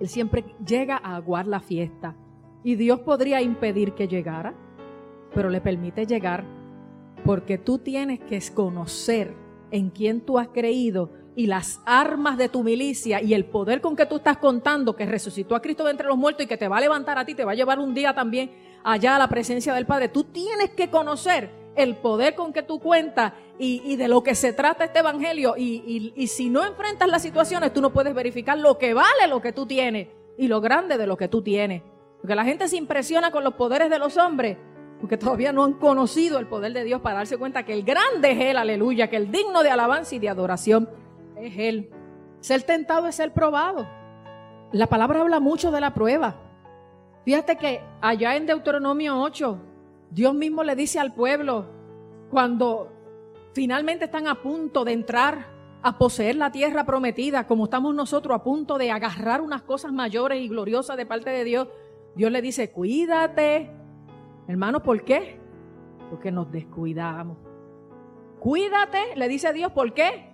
Él 0.00 0.08
siempre 0.08 0.44
llega 0.64 0.96
a 0.96 1.16
aguar 1.16 1.46
la 1.46 1.60
fiesta. 1.60 2.16
Y 2.64 2.76
Dios 2.76 3.00
podría 3.00 3.42
impedir 3.42 3.92
que 3.92 4.08
llegara, 4.08 4.54
pero 5.34 5.50
le 5.50 5.60
permite 5.60 6.06
llegar 6.06 6.61
porque 7.24 7.58
tú 7.58 7.78
tienes 7.78 8.20
que 8.20 8.40
conocer 8.54 9.34
en 9.70 9.90
quién 9.90 10.20
tú 10.20 10.38
has 10.38 10.48
creído 10.48 11.10
y 11.34 11.46
las 11.46 11.80
armas 11.86 12.36
de 12.36 12.48
tu 12.48 12.62
milicia 12.62 13.22
y 13.22 13.34
el 13.34 13.46
poder 13.46 13.80
con 13.80 13.96
que 13.96 14.06
tú 14.06 14.16
estás 14.16 14.36
contando 14.36 14.94
que 14.96 15.06
resucitó 15.06 15.54
a 15.54 15.62
Cristo 15.62 15.84
de 15.84 15.92
entre 15.92 16.06
los 16.06 16.18
muertos 16.18 16.44
y 16.44 16.48
que 16.48 16.58
te 16.58 16.68
va 16.68 16.76
a 16.76 16.80
levantar 16.80 17.18
a 17.18 17.24
ti, 17.24 17.34
te 17.34 17.44
va 17.44 17.52
a 17.52 17.54
llevar 17.54 17.78
un 17.78 17.94
día 17.94 18.14
también 18.14 18.50
allá 18.84 19.16
a 19.16 19.18
la 19.18 19.28
presencia 19.28 19.72
del 19.72 19.86
Padre. 19.86 20.08
Tú 20.08 20.24
tienes 20.24 20.70
que 20.70 20.90
conocer 20.90 21.50
el 21.74 21.96
poder 21.96 22.34
con 22.34 22.52
que 22.52 22.62
tú 22.62 22.80
cuentas 22.80 23.32
y, 23.58 23.96
de 23.96 24.08
lo 24.08 24.22
que 24.22 24.34
se 24.34 24.52
trata 24.52 24.84
este 24.84 24.98
evangelio. 24.98 25.54
Y, 25.56 26.12
y, 26.16 26.26
si 26.26 26.50
no 26.50 26.64
enfrentas 26.64 27.08
las 27.08 27.22
situaciones, 27.22 27.72
tú 27.72 27.80
no 27.80 27.92
puedes 27.92 28.14
verificar 28.14 28.58
lo 28.58 28.76
que 28.76 28.92
vale 28.92 29.28
lo 29.28 29.40
que 29.40 29.52
tú 29.52 29.66
tienes 29.66 30.08
y 30.36 30.48
lo 30.48 30.60
grande 30.60 30.98
de 30.98 31.06
lo 31.06 31.16
que 31.16 31.28
tú 31.28 31.42
tienes. 31.42 31.82
Porque 32.20 32.34
la 32.34 32.44
gente 32.44 32.68
se 32.68 32.76
impresiona 32.76 33.30
con 33.30 33.44
los 33.44 33.54
poderes 33.54 33.88
de 33.88 33.98
los 33.98 34.16
hombres, 34.16 34.58
porque 35.02 35.16
todavía 35.16 35.52
no 35.52 35.64
han 35.64 35.72
conocido 35.72 36.38
el 36.38 36.46
poder 36.46 36.72
de 36.72 36.84
Dios 36.84 37.00
para 37.00 37.16
darse 37.16 37.36
cuenta 37.36 37.64
que 37.64 37.72
el 37.72 37.82
grande 37.82 38.30
es 38.30 38.38
Él, 38.38 38.56
aleluya, 38.56 39.10
que 39.10 39.16
el 39.16 39.32
digno 39.32 39.64
de 39.64 39.70
alabanza 39.70 40.14
y 40.14 40.20
de 40.20 40.28
adoración 40.28 40.88
es 41.36 41.58
Él. 41.58 41.90
Ser 42.38 42.62
tentado 42.62 43.08
es 43.08 43.16
ser 43.16 43.32
probado. 43.32 43.84
La 44.70 44.86
palabra 44.86 45.22
habla 45.22 45.40
mucho 45.40 45.72
de 45.72 45.80
la 45.80 45.92
prueba. 45.92 46.36
Fíjate 47.24 47.56
que 47.56 47.80
allá 48.00 48.36
en 48.36 48.46
Deuteronomio 48.46 49.20
8, 49.20 49.58
Dios 50.12 50.34
mismo 50.34 50.62
le 50.62 50.76
dice 50.76 51.00
al 51.00 51.12
pueblo, 51.12 51.66
cuando 52.30 52.92
finalmente 53.54 54.04
están 54.04 54.28
a 54.28 54.40
punto 54.40 54.84
de 54.84 54.92
entrar 54.92 55.48
a 55.82 55.98
poseer 55.98 56.36
la 56.36 56.52
tierra 56.52 56.86
prometida, 56.86 57.48
como 57.48 57.64
estamos 57.64 57.92
nosotros 57.92 58.36
a 58.36 58.44
punto 58.44 58.78
de 58.78 58.92
agarrar 58.92 59.40
unas 59.40 59.62
cosas 59.62 59.92
mayores 59.92 60.40
y 60.40 60.46
gloriosas 60.46 60.96
de 60.96 61.06
parte 61.06 61.30
de 61.30 61.42
Dios, 61.42 61.66
Dios 62.14 62.30
le 62.30 62.40
dice, 62.40 62.70
cuídate. 62.70 63.81
Hermano, 64.52 64.82
¿por 64.82 65.02
qué? 65.02 65.40
Porque 66.10 66.30
nos 66.30 66.52
descuidamos. 66.52 67.38
Cuídate, 68.38 69.16
le 69.16 69.26
dice 69.26 69.50
Dios, 69.54 69.72
¿por 69.72 69.94
qué? 69.94 70.30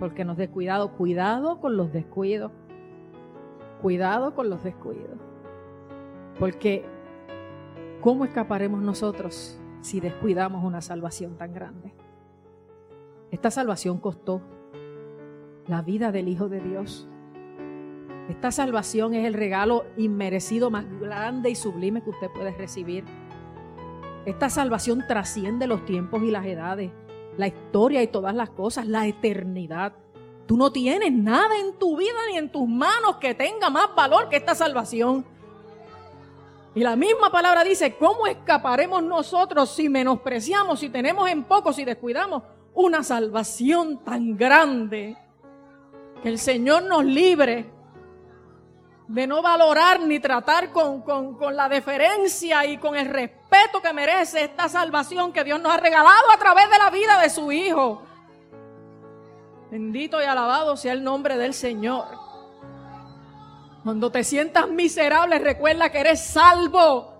Porque 0.00 0.24
nos 0.24 0.38
descuidado. 0.38 0.92
Cuidado 0.92 1.60
con 1.60 1.76
los 1.76 1.92
descuidos. 1.92 2.50
Cuidado 3.82 4.34
con 4.34 4.48
los 4.48 4.64
descuidos. 4.64 5.18
Porque 6.38 6.82
¿cómo 8.00 8.24
escaparemos 8.24 8.80
nosotros 8.80 9.60
si 9.82 10.00
descuidamos 10.00 10.64
una 10.64 10.80
salvación 10.80 11.36
tan 11.36 11.52
grande? 11.52 11.92
Esta 13.30 13.50
salvación 13.50 13.98
costó 13.98 14.40
la 15.66 15.82
vida 15.82 16.10
del 16.10 16.28
Hijo 16.28 16.48
de 16.48 16.62
Dios. 16.62 17.06
Esta 18.30 18.50
salvación 18.50 19.12
es 19.12 19.26
el 19.26 19.34
regalo 19.34 19.84
inmerecido 19.98 20.70
más 20.70 20.86
grande 20.98 21.50
y 21.50 21.54
sublime 21.54 22.02
que 22.02 22.08
usted 22.08 22.30
puede 22.30 22.52
recibir. 22.52 23.04
Esta 24.28 24.50
salvación 24.50 25.06
trasciende 25.08 25.66
los 25.66 25.86
tiempos 25.86 26.22
y 26.22 26.30
las 26.30 26.44
edades, 26.44 26.90
la 27.38 27.46
historia 27.46 28.02
y 28.02 28.08
todas 28.08 28.34
las 28.34 28.50
cosas, 28.50 28.86
la 28.86 29.06
eternidad. 29.06 29.94
Tú 30.46 30.58
no 30.58 30.70
tienes 30.70 31.10
nada 31.14 31.58
en 31.58 31.78
tu 31.78 31.96
vida 31.96 32.18
ni 32.30 32.36
en 32.36 32.52
tus 32.52 32.68
manos 32.68 33.16
que 33.16 33.32
tenga 33.32 33.70
más 33.70 33.94
valor 33.96 34.28
que 34.28 34.36
esta 34.36 34.54
salvación. 34.54 35.24
Y 36.74 36.80
la 36.80 36.94
misma 36.94 37.32
palabra 37.32 37.64
dice, 37.64 37.96
¿cómo 37.96 38.26
escaparemos 38.26 39.02
nosotros 39.02 39.70
si 39.70 39.88
menospreciamos, 39.88 40.80
si 40.80 40.90
tenemos 40.90 41.26
en 41.30 41.44
poco, 41.44 41.72
si 41.72 41.86
descuidamos 41.86 42.42
una 42.74 43.02
salvación 43.02 44.04
tan 44.04 44.36
grande? 44.36 45.16
Que 46.22 46.28
el 46.28 46.38
Señor 46.38 46.82
nos 46.82 47.02
libre 47.02 47.70
de 49.06 49.26
no 49.26 49.40
valorar 49.40 50.00
ni 50.00 50.20
tratar 50.20 50.70
con, 50.70 51.00
con, 51.00 51.56
la 51.56 51.70
deferencia 51.70 52.66
y 52.66 52.76
con 52.76 52.94
el 52.94 53.06
respeto 53.48 53.80
que 53.80 53.92
merece 53.92 54.44
esta 54.44 54.68
salvación 54.68 55.32
que 55.32 55.44
Dios 55.44 55.60
nos 55.60 55.72
ha 55.72 55.78
regalado 55.78 56.30
a 56.32 56.38
través 56.38 56.70
de 56.70 56.78
la 56.78 56.90
vida 56.90 57.20
de 57.20 57.30
su 57.30 57.50
Hijo. 57.50 58.02
Bendito 59.70 60.20
y 60.20 60.24
alabado 60.24 60.76
sea 60.76 60.92
el 60.92 61.04
nombre 61.04 61.36
del 61.36 61.54
Señor. 61.54 62.06
Cuando 63.84 64.10
te 64.10 64.24
sientas 64.24 64.68
miserable, 64.68 65.38
recuerda 65.38 65.90
que 65.90 66.00
eres 66.00 66.20
salvo. 66.20 67.14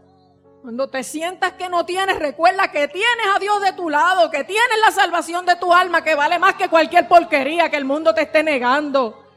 Cuando 0.63 0.89
te 0.89 1.03
sientas 1.03 1.53
que 1.53 1.69
no 1.69 1.87
tienes, 1.87 2.19
recuerda 2.19 2.71
que 2.71 2.89
tienes 2.89 3.27
a 3.35 3.39
Dios 3.39 3.63
de 3.63 3.73
tu 3.73 3.89
lado, 3.89 4.31
que 4.31 4.45
tienes 4.45 4.79
la 4.85 4.91
salvación 4.91 5.47
de 5.47 5.57
tu 5.57 5.73
alma, 5.73 6.03
que 6.03 6.15
vale 6.15 6.39
más 6.39 6.55
que 6.55 6.69
cualquier 6.69 7.09
porquería 7.09 7.71
que 7.71 7.77
el 7.77 7.85
mundo 7.85 8.15
te 8.15 8.23
esté 8.23 8.43
negando. 8.43 9.28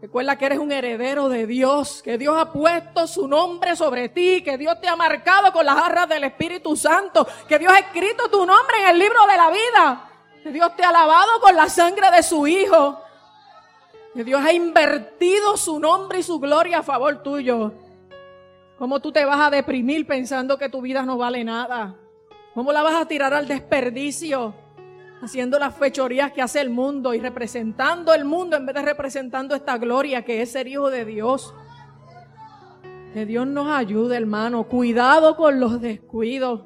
Recuerda 0.00 0.38
que 0.38 0.46
eres 0.46 0.58
un 0.58 0.72
heredero 0.72 1.28
de 1.28 1.46
Dios, 1.46 2.02
que 2.02 2.16
Dios 2.16 2.34
ha 2.38 2.50
puesto 2.50 3.06
su 3.06 3.28
nombre 3.28 3.76
sobre 3.76 4.08
ti, 4.08 4.42
que 4.42 4.56
Dios 4.56 4.80
te 4.80 4.88
ha 4.88 4.96
marcado 4.96 5.52
con 5.52 5.66
las 5.66 5.76
arras 5.76 6.08
del 6.08 6.24
Espíritu 6.24 6.74
Santo, 6.74 7.26
que 7.46 7.58
Dios 7.58 7.70
ha 7.70 7.80
escrito 7.80 8.30
tu 8.30 8.46
nombre 8.46 8.80
en 8.82 8.88
el 8.88 8.98
libro 8.98 9.26
de 9.26 9.36
la 9.36 9.50
vida, 9.50 10.10
que 10.42 10.52
Dios 10.52 10.74
te 10.74 10.84
ha 10.84 10.90
lavado 10.90 11.38
con 11.42 11.54
la 11.54 11.68
sangre 11.68 12.10
de 12.10 12.22
su 12.22 12.46
Hijo, 12.46 12.98
que 14.14 14.24
Dios 14.24 14.42
ha 14.42 14.54
invertido 14.54 15.58
su 15.58 15.78
nombre 15.78 16.20
y 16.20 16.22
su 16.22 16.40
gloria 16.40 16.78
a 16.78 16.82
favor 16.82 17.22
tuyo. 17.22 17.74
¿Cómo 18.78 19.00
tú 19.00 19.12
te 19.12 19.26
vas 19.26 19.38
a 19.38 19.50
deprimir 19.50 20.06
pensando 20.06 20.56
que 20.56 20.70
tu 20.70 20.80
vida 20.80 21.02
no 21.02 21.18
vale 21.18 21.44
nada? 21.44 21.94
¿Cómo 22.54 22.72
la 22.72 22.82
vas 22.82 22.94
a 22.94 23.06
tirar 23.06 23.34
al 23.34 23.46
desperdicio? 23.46 24.54
Haciendo 25.22 25.58
las 25.58 25.74
fechorías 25.74 26.32
que 26.32 26.42
hace 26.42 26.60
el 26.60 26.70
mundo 26.70 27.12
y 27.12 27.20
representando 27.20 28.14
el 28.14 28.24
mundo 28.24 28.56
en 28.56 28.66
vez 28.66 28.74
de 28.74 28.82
representando 28.82 29.54
esta 29.54 29.76
gloria 29.76 30.24
que 30.24 30.40
es 30.40 30.52
ser 30.52 30.66
hijo 30.66 30.90
de 30.90 31.04
Dios. 31.04 31.54
Que 33.12 33.26
Dios 33.26 33.46
nos 33.46 33.68
ayude, 33.68 34.16
hermano. 34.16 34.64
Cuidado 34.64 35.36
con 35.36 35.60
los 35.60 35.80
descuidos. 35.80 36.62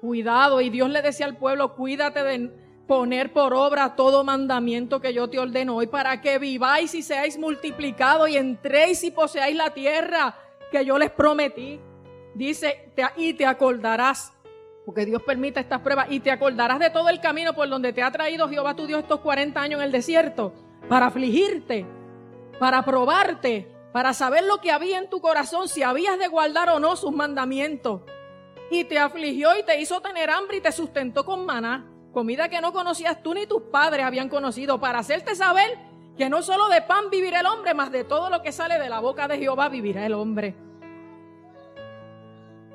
Cuidado. 0.00 0.60
Y 0.60 0.70
Dios 0.70 0.90
le 0.90 1.00
decía 1.00 1.26
al 1.26 1.36
pueblo, 1.36 1.74
cuídate 1.74 2.22
de, 2.24 2.50
poner 2.86 3.32
por 3.32 3.54
obra 3.54 3.96
todo 3.96 4.24
mandamiento 4.24 5.00
que 5.00 5.14
yo 5.14 5.28
te 5.30 5.38
ordeno 5.38 5.76
hoy 5.76 5.86
para 5.86 6.20
que 6.20 6.38
viváis 6.38 6.94
y 6.94 7.02
seáis 7.02 7.38
multiplicados 7.38 8.28
y 8.28 8.36
entréis 8.36 9.02
y 9.04 9.10
poseáis 9.10 9.56
la 9.56 9.70
tierra 9.70 10.36
que 10.70 10.84
yo 10.84 10.98
les 10.98 11.10
prometí. 11.10 11.80
Dice, 12.34 12.92
y 13.16 13.34
te 13.34 13.46
acordarás, 13.46 14.32
porque 14.84 15.06
Dios 15.06 15.22
permite 15.22 15.60
estas 15.60 15.80
pruebas, 15.80 16.08
y 16.10 16.20
te 16.20 16.30
acordarás 16.30 16.78
de 16.78 16.90
todo 16.90 17.08
el 17.08 17.20
camino 17.20 17.54
por 17.54 17.68
donde 17.68 17.92
te 17.92 18.02
ha 18.02 18.10
traído 18.10 18.48
Jehová 18.48 18.74
tu 18.74 18.86
Dios 18.86 19.02
estos 19.02 19.20
40 19.20 19.60
años 19.60 19.80
en 19.80 19.86
el 19.86 19.92
desierto, 19.92 20.52
para 20.88 21.06
afligirte, 21.06 21.86
para 22.58 22.84
probarte, 22.84 23.68
para 23.92 24.12
saber 24.12 24.44
lo 24.44 24.58
que 24.58 24.72
había 24.72 24.98
en 24.98 25.08
tu 25.08 25.20
corazón, 25.20 25.68
si 25.68 25.82
habías 25.82 26.18
de 26.18 26.28
guardar 26.28 26.70
o 26.70 26.80
no 26.80 26.96
sus 26.96 27.12
mandamientos. 27.12 28.02
Y 28.70 28.84
te 28.84 28.98
afligió 28.98 29.50
y 29.58 29.62
te 29.62 29.80
hizo 29.80 30.00
tener 30.00 30.30
hambre 30.30 30.56
y 30.56 30.60
te 30.60 30.72
sustentó 30.72 31.24
con 31.24 31.44
maná, 31.44 31.86
comida 32.12 32.48
que 32.48 32.60
no 32.60 32.72
conocías 32.72 33.22
tú 33.22 33.34
ni 33.34 33.46
tus 33.46 33.62
padres 33.62 34.04
habían 34.04 34.28
conocido, 34.28 34.80
para 34.80 34.98
hacerte 34.98 35.36
saber 35.36 35.78
que 36.16 36.28
no 36.28 36.42
solo 36.42 36.68
de 36.68 36.82
pan 36.82 37.10
vivirá 37.10 37.40
el 37.40 37.46
hombre, 37.46 37.74
mas 37.74 37.92
de 37.92 38.04
todo 38.04 38.30
lo 38.30 38.42
que 38.42 38.52
sale 38.52 38.78
de 38.78 38.88
la 38.88 39.00
boca 39.00 39.28
de 39.28 39.38
Jehová 39.38 39.68
vivirá 39.68 40.04
el 40.06 40.14
hombre. 40.14 40.54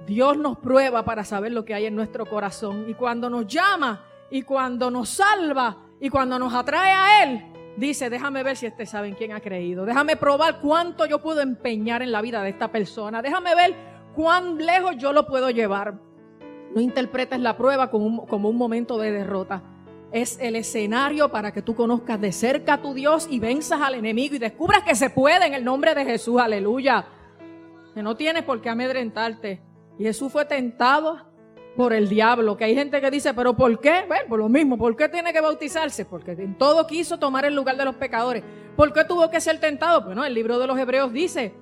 Dios 0.08 0.38
nos 0.38 0.58
prueba 0.58 1.04
para 1.04 1.26
saber 1.26 1.52
lo 1.52 1.66
que 1.66 1.74
hay 1.74 1.86
en 1.86 1.96
nuestro 1.96 2.26
corazón. 2.26 2.86
Y 2.88 2.94
cuando 2.94 3.30
nos 3.30 3.46
llama 3.46 4.06
y 4.32 4.42
cuando 4.44 4.90
nos 4.90 5.10
salva 5.10 5.78
y 6.00 6.10
cuando 6.10 6.40
nos 6.40 6.54
atrae 6.54 6.92
a 6.94 7.24
Él, 7.24 7.44
dice, 7.76 8.10
déjame 8.10 8.42
ver 8.42 8.56
si 8.56 8.68
este 8.68 8.86
sabe 8.86 9.10
en 9.10 9.16
quién 9.16 9.34
ha 9.34 9.42
creído. 9.42 9.86
Déjame 9.86 10.16
probar 10.16 10.62
cuánto 10.62 11.06
yo 11.06 11.22
puedo 11.22 11.42
empeñar 11.42 12.02
en 12.02 12.14
la 12.14 12.22
vida 12.22 12.42
de 12.42 12.52
esta 12.52 12.72
persona. 12.72 13.22
Déjame 13.22 13.54
ver 13.54 13.76
cuán 14.16 14.58
lejos 14.58 14.96
yo 14.98 15.12
lo 15.12 15.28
puedo 15.28 15.50
llevar. 15.50 15.96
No 16.74 16.80
interpretes 16.80 17.42
la 17.42 17.58
prueba 17.58 17.90
como 17.92 18.06
un, 18.06 18.26
como 18.28 18.48
un 18.48 18.56
momento 18.56 18.98
de 18.98 19.12
derrota. 19.12 19.62
Es 20.14 20.40
el 20.40 20.56
escenario 20.56 21.30
para 21.30 21.52
que 21.52 21.62
tú 21.62 21.76
conozcas 21.76 22.22
de 22.22 22.32
cerca 22.32 22.76
a 22.76 22.82
tu 22.82 22.94
Dios 22.94 23.28
y 23.30 23.40
venzas 23.40 23.82
al 23.82 23.96
enemigo 23.96 24.36
y 24.36 24.40
descubras 24.40 24.84
que 24.84 24.96
se 24.96 25.10
puede 25.10 25.48
en 25.48 25.54
el 25.54 25.66
nombre 25.66 25.94
de 25.94 26.06
Jesús. 26.06 26.40
Aleluya. 26.40 27.06
Que 27.94 28.02
no 28.02 28.16
tienes 28.16 28.44
por 28.44 28.62
qué 28.62 28.70
amedrentarte. 28.70 29.67
Jesús 30.04 30.32
fue 30.32 30.46
tentado 30.46 31.26
por 31.76 31.94
el 31.94 32.10
diablo, 32.10 32.58
que 32.58 32.66
hay 32.66 32.76
gente 32.76 33.00
que 33.00 33.12
dice, 33.12 33.34
pero 33.36 33.56
¿por 33.56 33.80
qué? 33.80 34.04
Bueno, 34.08 34.26
por 34.28 34.40
lo 34.40 34.50
mismo, 34.50 34.78
¿por 34.78 34.96
qué 34.96 35.08
tiene 35.10 35.32
que 35.32 35.42
bautizarse? 35.42 36.06
Porque 36.06 36.32
en 36.32 36.58
todo 36.58 36.88
quiso 36.88 37.20
tomar 37.20 37.46
el 37.46 37.56
lugar 37.56 37.78
de 37.78 37.86
los 37.86 37.96
pecadores. 37.96 38.44
¿Por 38.76 38.92
qué 38.92 39.04
tuvo 39.04 39.30
que 39.30 39.40
ser 39.40 39.60
tentado? 39.60 40.02
Bueno, 40.02 40.26
el 40.26 40.34
libro 40.34 40.58
de 40.58 40.66
los 40.66 40.78
Hebreos 40.78 41.14
dice, 41.14 41.54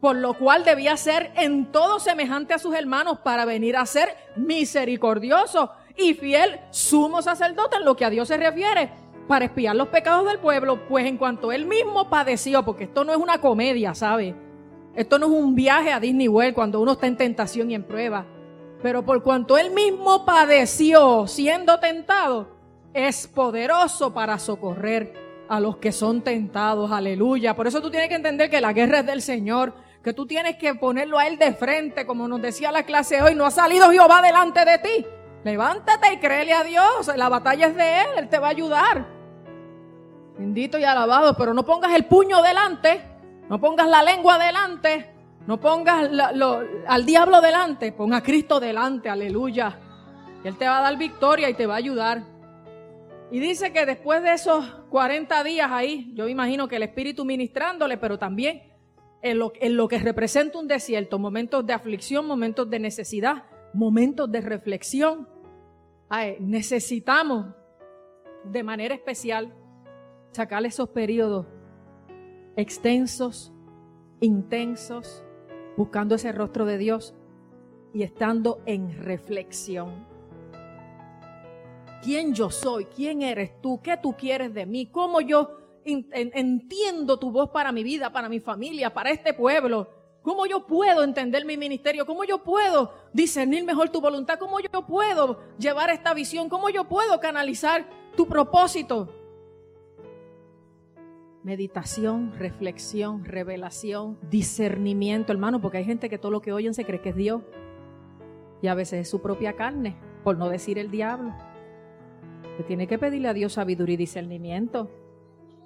por 0.00 0.16
lo 0.16 0.34
cual 0.34 0.64
debía 0.64 0.96
ser 0.96 1.32
en 1.36 1.70
todo 1.70 2.00
semejante 2.00 2.52
a 2.52 2.58
sus 2.58 2.74
hermanos 2.74 3.20
para 3.20 3.44
venir 3.44 3.76
a 3.76 3.86
ser 3.86 4.08
misericordioso 4.36 5.70
y 5.96 6.14
fiel 6.14 6.60
sumo 6.70 7.22
sacerdote 7.22 7.76
en 7.76 7.84
lo 7.84 7.96
que 7.96 8.04
a 8.04 8.10
Dios 8.10 8.28
se 8.28 8.36
refiere, 8.36 8.90
para 9.28 9.44
espiar 9.44 9.76
los 9.76 9.88
pecados 9.88 10.26
del 10.26 10.38
pueblo, 10.38 10.88
pues 10.88 11.06
en 11.06 11.16
cuanto 11.16 11.52
él 11.52 11.66
mismo 11.66 12.08
padeció, 12.08 12.64
porque 12.64 12.84
esto 12.84 13.04
no 13.04 13.12
es 13.12 13.18
una 13.18 13.40
comedia, 13.40 13.94
¿sabe? 13.94 14.34
Esto 14.98 15.16
no 15.16 15.26
es 15.26 15.32
un 15.32 15.54
viaje 15.54 15.92
a 15.92 16.00
Disney 16.00 16.26
World 16.26 16.54
cuando 16.54 16.80
uno 16.80 16.90
está 16.90 17.06
en 17.06 17.16
tentación 17.16 17.70
y 17.70 17.76
en 17.76 17.84
prueba. 17.84 18.26
Pero 18.82 19.04
por 19.04 19.22
cuanto 19.22 19.56
él 19.56 19.70
mismo 19.70 20.24
padeció 20.24 21.28
siendo 21.28 21.78
tentado, 21.78 22.48
es 22.92 23.28
poderoso 23.28 24.12
para 24.12 24.40
socorrer 24.40 25.14
a 25.48 25.60
los 25.60 25.76
que 25.76 25.92
son 25.92 26.22
tentados. 26.22 26.90
Aleluya. 26.90 27.54
Por 27.54 27.68
eso 27.68 27.80
tú 27.80 27.92
tienes 27.92 28.08
que 28.08 28.16
entender 28.16 28.50
que 28.50 28.60
la 28.60 28.72
guerra 28.72 28.98
es 28.98 29.06
del 29.06 29.22
Señor, 29.22 29.72
que 30.02 30.12
tú 30.12 30.26
tienes 30.26 30.56
que 30.56 30.74
ponerlo 30.74 31.16
a 31.16 31.28
él 31.28 31.38
de 31.38 31.52
frente, 31.52 32.04
como 32.04 32.26
nos 32.26 32.42
decía 32.42 32.72
la 32.72 32.82
clase 32.82 33.22
hoy. 33.22 33.36
No 33.36 33.46
ha 33.46 33.52
salido 33.52 33.92
Jehová 33.92 34.20
delante 34.20 34.64
de 34.64 34.78
ti. 34.78 35.06
Levántate 35.44 36.14
y 36.14 36.16
créele 36.16 36.54
a 36.54 36.64
Dios. 36.64 37.08
La 37.14 37.28
batalla 37.28 37.68
es 37.68 37.76
de 37.76 38.00
él, 38.00 38.08
él 38.16 38.28
te 38.28 38.40
va 38.40 38.48
a 38.48 38.50
ayudar. 38.50 39.06
Bendito 40.36 40.76
y 40.76 40.82
alabado, 40.82 41.36
pero 41.36 41.54
no 41.54 41.64
pongas 41.64 41.94
el 41.94 42.06
puño 42.06 42.42
delante 42.42 43.17
no 43.48 43.60
pongas 43.60 43.88
la 43.88 44.02
lengua 44.02 44.38
delante. 44.38 45.14
No 45.46 45.58
pongas 45.58 46.10
al 46.86 47.06
diablo 47.06 47.40
delante. 47.40 47.92
Ponga 47.92 48.18
a 48.18 48.22
Cristo 48.22 48.60
delante. 48.60 49.08
Aleluya. 49.08 49.78
Él 50.44 50.56
te 50.56 50.66
va 50.66 50.78
a 50.78 50.82
dar 50.82 50.98
victoria 50.98 51.48
y 51.48 51.54
te 51.54 51.66
va 51.66 51.74
a 51.74 51.78
ayudar. 51.78 52.22
Y 53.30 53.40
dice 53.40 53.72
que 53.72 53.86
después 53.86 54.22
de 54.22 54.34
esos 54.34 54.64
40 54.90 55.44
días 55.44 55.70
ahí, 55.70 56.12
yo 56.14 56.28
imagino 56.28 56.68
que 56.68 56.76
el 56.76 56.82
Espíritu 56.82 57.24
ministrándole, 57.24 57.98
pero 57.98 58.18
también 58.18 58.62
en 59.20 59.38
lo, 59.38 59.88
que 59.88 59.98
representa 59.98 60.58
un 60.58 60.68
desierto, 60.68 61.18
momentos 61.18 61.66
de 61.66 61.72
aflicción, 61.72 62.26
momentos 62.26 62.70
de 62.70 62.78
necesidad, 62.78 63.44
momentos 63.74 64.30
de 64.30 64.40
reflexión. 64.40 65.28
necesitamos 66.40 67.46
de 68.44 68.62
manera 68.62 68.94
especial 68.94 69.52
sacar 70.30 70.64
esos 70.64 70.88
periodos 70.90 71.46
extensos, 72.58 73.52
intensos, 74.20 75.22
buscando 75.76 76.16
ese 76.16 76.32
rostro 76.32 76.66
de 76.66 76.76
Dios 76.76 77.14
y 77.94 78.02
estando 78.02 78.60
en 78.66 79.00
reflexión. 79.04 80.04
¿Quién 82.02 82.34
yo 82.34 82.50
soy? 82.50 82.86
¿Quién 82.86 83.22
eres 83.22 83.60
tú? 83.62 83.80
¿Qué 83.80 83.96
tú 83.96 84.16
quieres 84.16 84.52
de 84.52 84.66
mí? 84.66 84.86
¿Cómo 84.86 85.20
yo 85.20 85.56
entiendo 85.84 87.16
tu 87.16 87.30
voz 87.30 87.50
para 87.50 87.70
mi 87.70 87.84
vida, 87.84 88.10
para 88.10 88.28
mi 88.28 88.40
familia, 88.40 88.92
para 88.92 89.10
este 89.10 89.34
pueblo? 89.34 89.88
¿Cómo 90.22 90.44
yo 90.44 90.66
puedo 90.66 91.04
entender 91.04 91.44
mi 91.44 91.56
ministerio? 91.56 92.04
¿Cómo 92.06 92.24
yo 92.24 92.42
puedo 92.42 92.92
discernir 93.12 93.62
mejor 93.62 93.90
tu 93.90 94.00
voluntad? 94.00 94.36
¿Cómo 94.36 94.58
yo 94.58 94.84
puedo 94.84 95.38
llevar 95.60 95.90
esta 95.90 96.12
visión? 96.12 96.48
¿Cómo 96.48 96.70
yo 96.70 96.88
puedo 96.88 97.20
canalizar 97.20 97.88
tu 98.16 98.26
propósito? 98.26 99.14
Meditación, 101.48 102.34
reflexión, 102.38 103.24
revelación, 103.24 104.18
discernimiento, 104.28 105.32
hermano, 105.32 105.62
porque 105.62 105.78
hay 105.78 105.84
gente 105.84 106.10
que 106.10 106.18
todo 106.18 106.30
lo 106.30 106.42
que 106.42 106.52
oyen 106.52 106.74
se 106.74 106.84
cree 106.84 107.00
que 107.00 107.08
es 107.08 107.16
Dios. 107.16 107.40
Y 108.60 108.66
a 108.66 108.74
veces 108.74 109.00
es 109.00 109.08
su 109.08 109.22
propia 109.22 109.54
carne, 109.54 109.96
por 110.24 110.36
no 110.36 110.50
decir 110.50 110.78
el 110.78 110.90
diablo. 110.90 111.32
Que 112.58 112.64
tiene 112.64 112.86
que 112.86 112.98
pedirle 112.98 113.28
a 113.28 113.32
Dios 113.32 113.54
sabiduría 113.54 113.94
y 113.94 113.96
discernimiento. 113.96 114.90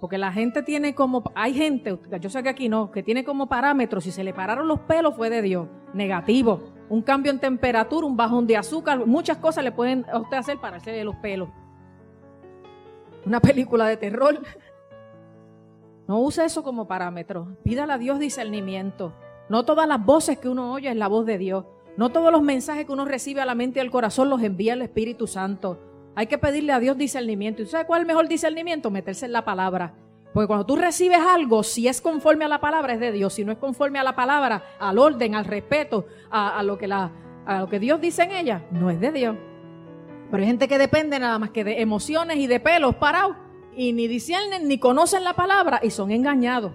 Porque 0.00 0.18
la 0.18 0.30
gente 0.30 0.62
tiene 0.62 0.94
como, 0.94 1.24
hay 1.34 1.52
gente, 1.52 1.98
yo 2.20 2.30
sé 2.30 2.44
que 2.44 2.48
aquí 2.48 2.68
no, 2.68 2.92
que 2.92 3.02
tiene 3.02 3.24
como 3.24 3.48
parámetros, 3.48 4.04
si 4.04 4.12
se 4.12 4.22
le 4.22 4.32
pararon 4.32 4.68
los 4.68 4.78
pelos 4.80 5.16
fue 5.16 5.30
de 5.30 5.42
Dios, 5.42 5.66
negativo. 5.94 6.62
Un 6.90 7.02
cambio 7.02 7.32
en 7.32 7.40
temperatura, 7.40 8.06
un 8.06 8.16
bajón 8.16 8.46
de 8.46 8.56
azúcar, 8.56 9.04
muchas 9.04 9.38
cosas 9.38 9.64
le 9.64 9.72
pueden 9.72 10.06
a 10.12 10.20
usted 10.20 10.36
hacer 10.36 10.58
para 10.58 10.76
hacerle 10.76 11.02
los 11.02 11.16
pelos. 11.16 11.48
Una 13.26 13.40
película 13.40 13.88
de 13.88 13.96
terror. 13.96 14.40
No 16.08 16.18
use 16.20 16.44
eso 16.44 16.62
como 16.62 16.88
parámetro. 16.88 17.56
Pídale 17.62 17.92
a 17.92 17.98
Dios 17.98 18.18
discernimiento. 18.18 19.14
No 19.48 19.64
todas 19.64 19.86
las 19.86 20.04
voces 20.04 20.38
que 20.38 20.48
uno 20.48 20.72
oye 20.72 20.90
es 20.90 20.96
la 20.96 21.08
voz 21.08 21.26
de 21.26 21.38
Dios. 21.38 21.64
No 21.96 22.10
todos 22.10 22.32
los 22.32 22.42
mensajes 22.42 22.86
que 22.86 22.92
uno 22.92 23.04
recibe 23.04 23.40
a 23.40 23.46
la 23.46 23.54
mente 23.54 23.78
y 23.78 23.82
al 23.82 23.90
corazón 23.90 24.30
los 24.30 24.42
envía 24.42 24.72
el 24.72 24.82
Espíritu 24.82 25.26
Santo. 25.26 25.78
Hay 26.14 26.26
que 26.26 26.38
pedirle 26.38 26.72
a 26.72 26.80
Dios 26.80 26.96
discernimiento. 26.96 27.62
¿Y 27.62 27.66
sabe 27.66 27.86
cuál 27.86 28.00
es 28.00 28.02
el 28.02 28.06
mejor 28.08 28.28
discernimiento? 28.28 28.90
Meterse 28.90 29.26
en 29.26 29.32
la 29.32 29.44
palabra. 29.44 29.94
Porque 30.32 30.46
cuando 30.46 30.64
tú 30.64 30.76
recibes 30.76 31.18
algo, 31.18 31.62
si 31.62 31.88
es 31.88 32.00
conforme 32.00 32.44
a 32.44 32.48
la 32.48 32.60
palabra, 32.60 32.94
es 32.94 33.00
de 33.00 33.12
Dios. 33.12 33.34
Si 33.34 33.44
no 33.44 33.52
es 33.52 33.58
conforme 33.58 33.98
a 33.98 34.02
la 34.02 34.16
palabra, 34.16 34.62
al 34.80 34.98
orden, 34.98 35.34
al 35.34 35.44
respeto, 35.44 36.06
a, 36.30 36.62
lo, 36.62 36.78
que 36.78 36.90
a 36.90 37.10
lo 37.60 37.68
que 37.68 37.78
Dios 37.78 38.00
dice 38.00 38.22
en 38.22 38.32
ella, 38.32 38.64
no 38.70 38.90
es 38.90 38.98
de 39.00 39.12
Dios. 39.12 39.36
Pero 40.30 40.42
hay 40.42 40.48
gente 40.48 40.68
que 40.68 40.78
depende 40.78 41.18
nada 41.18 41.38
más 41.38 41.50
que 41.50 41.64
de 41.64 41.82
emociones 41.82 42.38
y 42.38 42.46
de 42.46 42.58
pelos 42.58 42.94
parados 42.94 43.36
y 43.76 43.92
ni 43.92 44.08
disciernen 44.08 44.68
ni 44.68 44.78
conocen 44.78 45.24
la 45.24 45.34
palabra 45.34 45.80
y 45.82 45.90
son 45.90 46.10
engañados. 46.10 46.72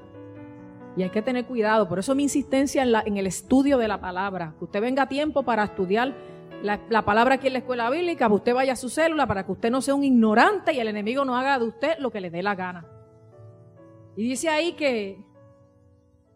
Y 0.96 1.04
hay 1.04 1.10
que 1.10 1.22
tener 1.22 1.46
cuidado. 1.46 1.88
Por 1.88 2.00
eso 2.00 2.16
mi 2.16 2.24
insistencia 2.24 2.84
en, 2.84 3.18
el 3.18 3.28
estudio 3.28 3.78
de 3.78 3.88
la 3.88 4.02
palabra. 4.02 4.56
Que 4.58 4.66
usted 4.66 4.82
venga 4.82 5.04
a 5.04 5.08
tiempo 5.08 5.44
para 5.44 5.64
estudiar 5.64 6.16
la, 6.64 6.80
la, 6.90 7.06
palabra 7.06 7.36
aquí 7.36 7.48
en 7.48 7.54
la 7.54 7.60
escuela 7.60 7.90
bíblica, 7.92 8.28
que 8.28 8.34
usted 8.34 8.54
vaya 8.56 8.74
a 8.74 8.76
su 8.76 8.90
célula 8.90 9.28
para 9.28 9.46
que 9.46 9.52
usted 9.52 9.70
no 9.70 9.82
sea 9.82 9.94
un 9.94 10.04
ignorante 10.04 10.74
y 10.74 10.80
el 10.80 10.88
enemigo 10.88 11.24
no 11.24 11.38
haga 11.38 11.60
de 11.60 11.66
usted 11.66 12.00
lo 12.00 12.10
que 12.10 12.20
le 12.20 12.32
dé 12.32 12.42
la 12.42 12.56
gana. 12.56 12.88
Y 14.16 14.24
dice 14.24 14.50
ahí 14.50 14.74
que 14.74 15.24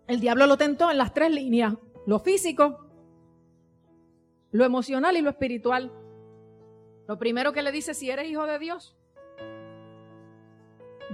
el 0.06 0.20
diablo 0.20 0.46
lo 0.46 0.58
tentó 0.58 0.92
en 0.92 1.00
las 1.00 1.12
tres 1.12 1.32
líneas. 1.32 1.74
Lo 2.06 2.20
físico, 2.20 2.86
lo 4.52 4.64
emocional 4.64 5.18
y 5.18 5.22
lo 5.22 5.32
espiritual. 5.32 5.92
Lo 7.08 7.18
primero 7.18 7.52
que 7.52 7.64
le 7.64 7.72
dice, 7.72 7.96
si 7.96 8.12
eres 8.12 8.30
hijo 8.30 8.46
de 8.46 8.60
Dios, 8.60 8.96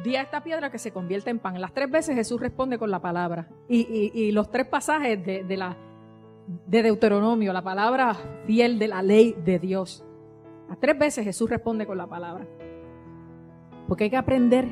di 0.03 0.15
a 0.15 0.21
esta 0.21 0.43
piedra 0.43 0.69
que 0.71 0.77
se 0.77 0.91
convierta 0.91 1.29
en 1.29 1.39
pan. 1.39 1.59
Las 1.59 1.73
tres 1.73 1.89
veces 1.89 2.15
Jesús 2.15 2.39
responde 2.39 2.77
con 2.77 2.91
la 2.91 2.99
palabra. 2.99 3.47
Y, 3.67 4.31
los 4.31 4.49
tres 4.51 4.67
pasajes 4.67 5.23
de, 5.25 5.43
de 5.43 6.83
Deuteronomio, 6.83 7.53
la 7.53 7.61
palabra 7.61 8.15
fiel 8.45 8.79
de 8.79 8.87
la 8.87 9.01
ley 9.01 9.35
de 9.43 9.59
Dios. 9.59 10.03
Las 10.69 10.79
tres 10.79 10.97
veces 10.97 11.23
Jesús 11.23 11.49
responde 11.49 11.85
con 11.85 11.97
la 11.97 12.07
palabra. 12.07 12.45
Porque 13.87 14.05
hay 14.05 14.09
que 14.09 14.17
aprender 14.17 14.67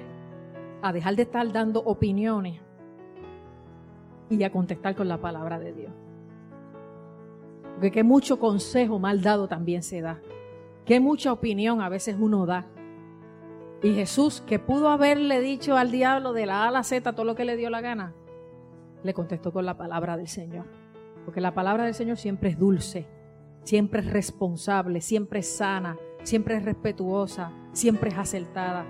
a 0.82 0.92
dejar 0.94 1.16
de 1.16 1.24
estar 1.24 1.52
dando 1.52 1.82
opiniones 1.82 2.62
y 4.30 4.44
a 4.44 4.52
contestar 4.52 4.96
con 4.96 5.08
la 5.08 5.18
palabra 5.18 5.60
de 5.60 5.74
Dios. 5.74 5.92
Porque 7.76 7.92
que 7.92 8.04
mucho 8.04 8.40
consejo 8.40 9.00
mal 9.00 9.22
dado 9.22 9.48
también 9.48 9.84
se 9.84 10.02
da. 10.02 10.20
Que 10.86 11.00
mucha 11.00 11.34
opinión 11.34 11.82
a 11.82 11.90
veces 11.90 12.16
uno 12.20 12.46
da 12.46 12.68
y 13.86 13.94
Jesús, 13.94 14.42
que 14.42 14.58
pudo 14.58 14.90
haberle 14.90 15.42
dicho 15.42 15.78
al 15.78 15.92
diablo 15.92 16.34
de 16.34 16.48
la 16.48 16.64
A 16.64 16.70
a 16.70 16.72
la 16.72 16.84
Z 16.84 17.14
todo 17.14 17.24
lo 17.24 17.36
que 17.36 17.46
le 17.46 17.56
dio 17.56 17.70
la 17.70 17.82
gana, 17.82 18.16
le 19.04 19.14
contestó 19.14 19.54
con 19.54 19.64
la 19.64 19.78
palabra 19.78 20.18
del 20.18 20.28
Señor. 20.28 20.66
Porque 21.24 21.40
la 21.40 21.54
palabra 21.54 21.86
del 21.86 21.94
Señor 21.94 22.18
siempre 22.18 22.50
es 22.50 22.58
dulce, 22.58 23.08
siempre 23.64 24.00
es 24.00 24.12
responsable, 24.12 25.02
siempre 25.02 25.42
es 25.42 25.58
sana, 25.58 25.98
siempre 26.24 26.58
es 26.58 26.66
respetuosa, 26.66 27.52
siempre 27.74 28.10
es 28.10 28.18
acertada. 28.18 28.88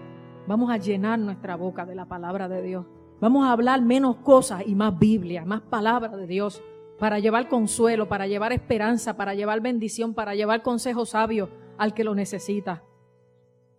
Vamos 0.48 0.72
a 0.72 0.78
llenar 0.78 1.20
nuestra 1.20 1.58
boca 1.58 1.86
de 1.86 1.96
la 1.96 2.06
palabra 2.06 2.48
de 2.48 2.62
Dios. 2.62 2.86
Vamos 3.20 3.46
a 3.46 3.52
hablar 3.52 3.82
menos 3.82 4.16
cosas 4.18 4.64
y 4.66 4.76
más 4.76 4.98
Biblia, 4.98 5.44
más 5.44 5.60
palabra 5.60 6.16
de 6.16 6.26
Dios, 6.26 6.64
para 7.00 7.20
llevar 7.20 7.50
consuelo, 7.50 8.08
para 8.08 8.28
llevar 8.28 8.54
esperanza, 8.54 9.18
para 9.18 9.34
llevar 9.34 9.60
bendición, 9.60 10.14
para 10.14 10.36
llevar 10.36 10.62
consejo 10.62 11.06
sabio 11.06 11.50
al 11.78 11.94
que 11.94 12.06
lo 12.06 12.16
necesita. 12.16 12.84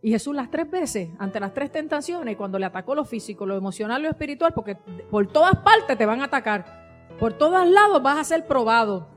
Y 0.02 0.10
Jesús 0.10 0.34
las 0.34 0.50
tres 0.50 0.70
veces, 0.70 1.08
ante 1.18 1.40
las 1.40 1.54
tres 1.54 1.72
tentaciones, 1.72 2.36
cuando 2.36 2.58
le 2.58 2.66
atacó 2.66 2.94
lo 2.94 3.04
físico, 3.04 3.46
lo 3.46 3.56
emocional 3.56 4.02
lo 4.02 4.08
espiritual, 4.08 4.52
porque 4.54 4.76
por 5.10 5.26
todas 5.26 5.56
partes 5.56 5.96
te 5.96 6.06
van 6.06 6.20
a 6.20 6.24
atacar, 6.24 7.08
por 7.18 7.32
todos 7.32 7.66
lados 7.66 8.02
vas 8.02 8.18
a 8.18 8.24
ser 8.24 8.46
probado, 8.46 9.08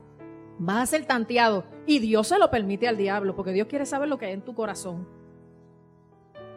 vas 0.58 0.82
a 0.82 0.86
ser 0.86 1.06
tanteado. 1.06 1.64
Y 1.86 1.98
Dios 1.98 2.28
se 2.28 2.38
lo 2.38 2.50
permite 2.50 2.88
al 2.88 2.96
diablo, 2.96 3.36
porque 3.36 3.52
Dios 3.52 3.68
quiere 3.68 3.86
saber 3.86 4.08
lo 4.08 4.18
que 4.18 4.26
hay 4.26 4.32
en 4.32 4.44
tu 4.44 4.54
corazón. 4.54 5.06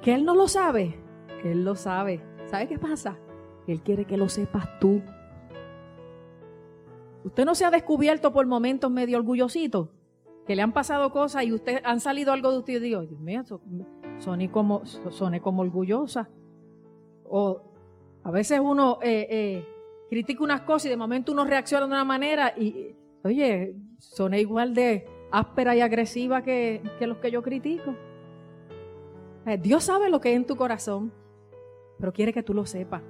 Que 0.02 0.14
Él 0.14 0.26
no 0.26 0.36
lo 0.36 0.48
sabe, 0.48 1.00
que 1.42 1.52
Él 1.52 1.64
lo 1.64 1.76
sabe. 1.76 2.22
¿Sabe 2.46 2.68
qué 2.68 2.80
pasa? 2.80 3.18
Él 3.68 3.82
quiere 3.82 4.06
que 4.06 4.18
lo 4.18 4.30
sepas 4.30 4.80
tú. 4.80 5.02
Usted 7.24 7.46
no 7.46 7.56
se 7.56 7.66
ha 7.66 7.72
descubierto 7.72 8.34
por 8.34 8.46
momentos 8.46 8.92
medio 8.92 9.18
orgullosito, 9.18 9.92
que 10.46 10.56
le 10.56 10.62
han 10.62 10.74
pasado 10.74 11.12
cosas 11.12 11.44
y 11.46 11.54
usted 11.54 11.82
han 11.86 12.00
salido 12.00 12.34
algo 12.34 12.52
de 12.52 12.58
usted 12.58 12.74
y 12.74 12.80
digo, 12.80 13.02
Dios 13.02 13.20
mío, 13.20 13.44
soné 14.20 14.52
como, 14.52 14.84
como 15.42 15.62
orgullosa. 15.62 16.30
O 17.26 17.62
a 18.24 18.32
veces 18.32 18.60
uno 18.60 19.00
eh, 19.02 19.28
eh, 19.30 19.68
critica 20.10 20.44
unas 20.44 20.62
cosas 20.62 20.88
y 20.88 20.90
de 20.90 20.98
momento 20.98 21.32
uno 21.32 21.46
reacciona 21.46 21.86
de 21.86 21.92
una 21.92 22.06
manera 22.06 22.54
y, 22.58 22.96
oye, 23.24 23.76
soné 24.00 24.42
igual 24.42 24.74
de 24.74 25.08
áspera 25.32 25.76
y 25.76 25.82
agresiva 25.82 26.44
que, 26.44 26.82
que 27.00 27.08
los 27.08 27.18
que 27.18 27.32
yo 27.32 27.42
critico. 27.42 27.96
Eh, 29.46 29.58
Dios 29.58 29.84
sabe 29.84 30.10
lo 30.10 30.22
que 30.22 30.30
hay 30.30 30.36
en 30.36 30.46
tu 30.46 30.56
corazón, 30.56 31.12
pero 32.00 32.14
quiere 32.14 32.34
que 32.34 32.44
tú 32.44 32.54
lo 32.54 32.66
sepas 32.66 33.02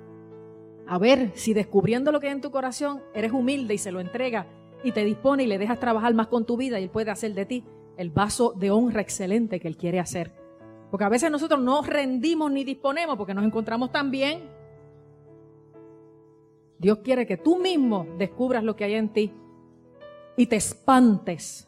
a 0.88 0.98
ver 0.98 1.32
si 1.36 1.54
descubriendo 1.54 2.12
lo 2.12 2.20
que 2.20 2.28
hay 2.28 2.34
en 2.34 2.42
tu 2.42 2.52
corazón 2.52 3.02
eres 3.14 3.32
humilde 3.32 3.74
y 3.74 3.78
se 3.78 3.92
lo 3.92 4.00
entrega 4.00 4.48
y 4.84 4.92
te 4.92 5.06
dispone 5.06 5.44
y 5.44 5.48
le 5.48 5.58
dejas 5.58 5.80
trabajar 5.80 6.14
más 6.14 6.28
con 6.28 6.46
tu 6.46 6.58
vida 6.58 6.80
y 6.80 6.84
él 6.84 6.90
puede 6.90 7.12
hacer 7.12 7.34
de 7.34 7.46
ti 7.46 7.64
el 7.98 8.10
vaso 8.10 8.54
de 8.54 8.72
honra 8.72 9.02
excelente 9.02 9.60
que 9.60 9.68
él 9.68 9.78
quiere 9.78 10.00
hacer. 10.00 10.43
Porque 10.94 11.06
a 11.06 11.10
veces 11.10 11.32
nosotros 11.32 11.60
no 11.60 11.82
rendimos 11.82 12.52
ni 12.52 12.64
disponemos 12.64 13.18
porque 13.18 13.34
nos 13.34 13.44
encontramos 13.44 13.92
tan 13.92 14.12
bien. 14.12 14.44
Dios 16.78 17.00
quiere 17.00 17.26
que 17.26 17.36
tú 17.36 17.58
mismo 17.58 18.06
descubras 18.20 18.64
lo 18.64 18.76
que 18.76 18.84
hay 18.84 18.94
en 18.94 19.10
ti 19.10 19.34
y 20.38 20.46
te 20.46 20.56
espantes 20.56 21.68